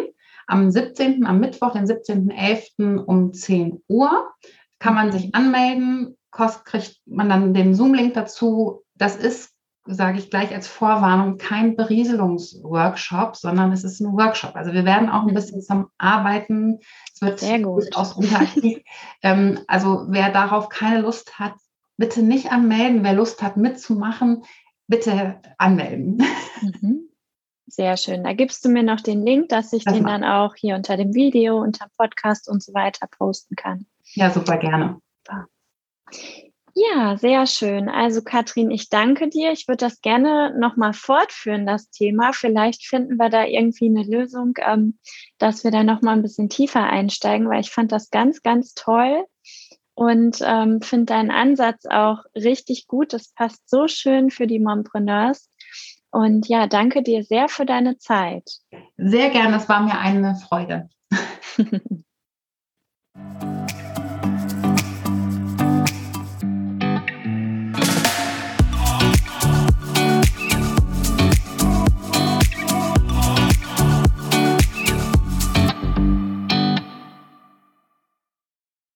Am 0.50 0.72
17., 0.72 1.26
am 1.26 1.40
Mittwoch, 1.40 1.74
den 1.74 1.86
17.11. 1.86 2.98
um 2.98 3.34
10 3.34 3.84
Uhr 3.88 4.32
kann 4.80 4.96
man 4.96 5.12
sich 5.12 5.36
anmelden. 5.36 6.18
Kost 6.32 6.66
kriegt 6.66 7.02
man 7.06 7.30
dann 7.30 7.54
den 7.54 7.76
Zoom-Link 7.76 8.14
dazu. 8.14 8.84
Das 8.96 9.16
ist 9.16 9.54
sage 9.86 10.20
ich 10.20 10.30
gleich 10.30 10.54
als 10.54 10.68
Vorwarnung, 10.68 11.38
kein 11.38 11.76
Berieselungsworkshop, 11.76 13.36
sondern 13.36 13.72
es 13.72 13.84
ist 13.84 14.00
ein 14.00 14.14
Workshop. 14.14 14.56
Also 14.56 14.74
wir 14.74 14.86
werden 14.86 15.10
auch 15.10 15.28
ein 15.28 15.34
bisschen 15.34 15.62
zum 15.62 15.88
Arbeiten. 15.98 16.80
Es 17.14 17.22
wird 17.22 17.40
Sehr 17.40 17.60
gut. 17.60 17.96
aus 17.96 18.16
interaktiv. 18.18 18.82
ähm, 19.24 19.60
also 19.68 20.06
wer 20.10 20.32
darauf 20.32 20.70
keine 20.70 21.02
Lust 21.02 21.40
hat, 21.40 21.54
bitte 21.98 22.22
nicht 22.22 22.52
anmelden. 22.52 23.04
Wer 23.04 23.14
Lust 23.14 23.42
hat 23.42 23.58
mitzumachen, 23.58 24.44
bitte 24.88 25.42
anmelden. 25.58 26.22
Mhm. 26.62 27.09
Sehr 27.70 27.98
schön. 27.98 28.24
Da 28.24 28.34
gibst 28.34 28.66
du 28.66 28.70
mir 28.70 28.84
noch 28.84 29.00
den 29.00 29.24
Link, 29.24 29.50
dass 29.50 29.74
ich 29.74 29.84
das 29.84 29.94
den 29.94 30.06
dann 30.06 30.24
auch 30.24 30.56
hier 30.56 30.76
unter 30.76 30.98
dem 30.98 31.14
Video, 31.14 31.62
unter 31.62 31.86
dem 31.86 31.92
Podcast 31.98 32.50
und 32.50 32.64
so 32.64 32.74
weiter 32.74 33.08
posten 33.08 33.56
kann. 33.56 33.86
Ja, 34.16 34.32
super 34.32 34.58
gerne. 34.58 35.00
Super. 35.24 35.48
Ja, 36.74 37.18
sehr 37.18 37.46
schön. 37.46 37.90
Also 37.90 38.22
Katrin, 38.24 38.72
ich 38.72 38.90
danke 38.90 39.30
dir. 39.30 39.52
Ich 39.52 39.68
würde 39.68 39.86
das 39.86 40.02
gerne 40.02 40.58
nochmal 40.58 40.94
fortführen, 40.94 41.66
das 41.66 41.90
Thema. 41.90 42.32
Vielleicht 42.34 42.86
finden 42.86 43.18
wir 43.18 43.30
da 43.30 43.46
irgendwie 43.46 43.88
eine 43.88 44.04
Lösung, 44.04 44.54
ähm, 44.66 44.98
dass 45.38 45.64
wir 45.64 45.72
da 45.72 45.84
nochmal 45.84 46.16
ein 46.16 46.22
bisschen 46.22 46.50
tiefer 46.50 46.84
einsteigen, 46.84 47.50
weil 47.50 47.62
ich 47.62 47.72
fand 47.72 47.92
das 47.92 48.10
ganz, 48.10 48.42
ganz 48.42 48.74
toll 48.74 49.26
und 49.94 50.40
ähm, 50.42 50.82
finde 50.82 51.06
deinen 51.06 51.32
Ansatz 51.32 51.86
auch 51.86 52.24
richtig 52.34 52.88
gut. 52.88 53.14
Das 53.14 53.34
passt 53.34 53.70
so 53.70 53.88
schön 53.88 54.32
für 54.32 54.48
die 54.48 54.60
Mompreneurs. 54.60 55.49
Und 56.12 56.48
ja, 56.48 56.68
danke 56.68 57.04
dir 57.04 57.24
sehr 57.24 57.50
für 57.50 57.66
deine 57.66 57.98
Zeit. 57.98 58.50
Sehr 58.98 59.30
gerne, 59.30 59.58
es 59.58 59.70
war 59.70 59.82
mir 59.82 60.00
eine 60.00 60.36
Freude. 60.36 60.90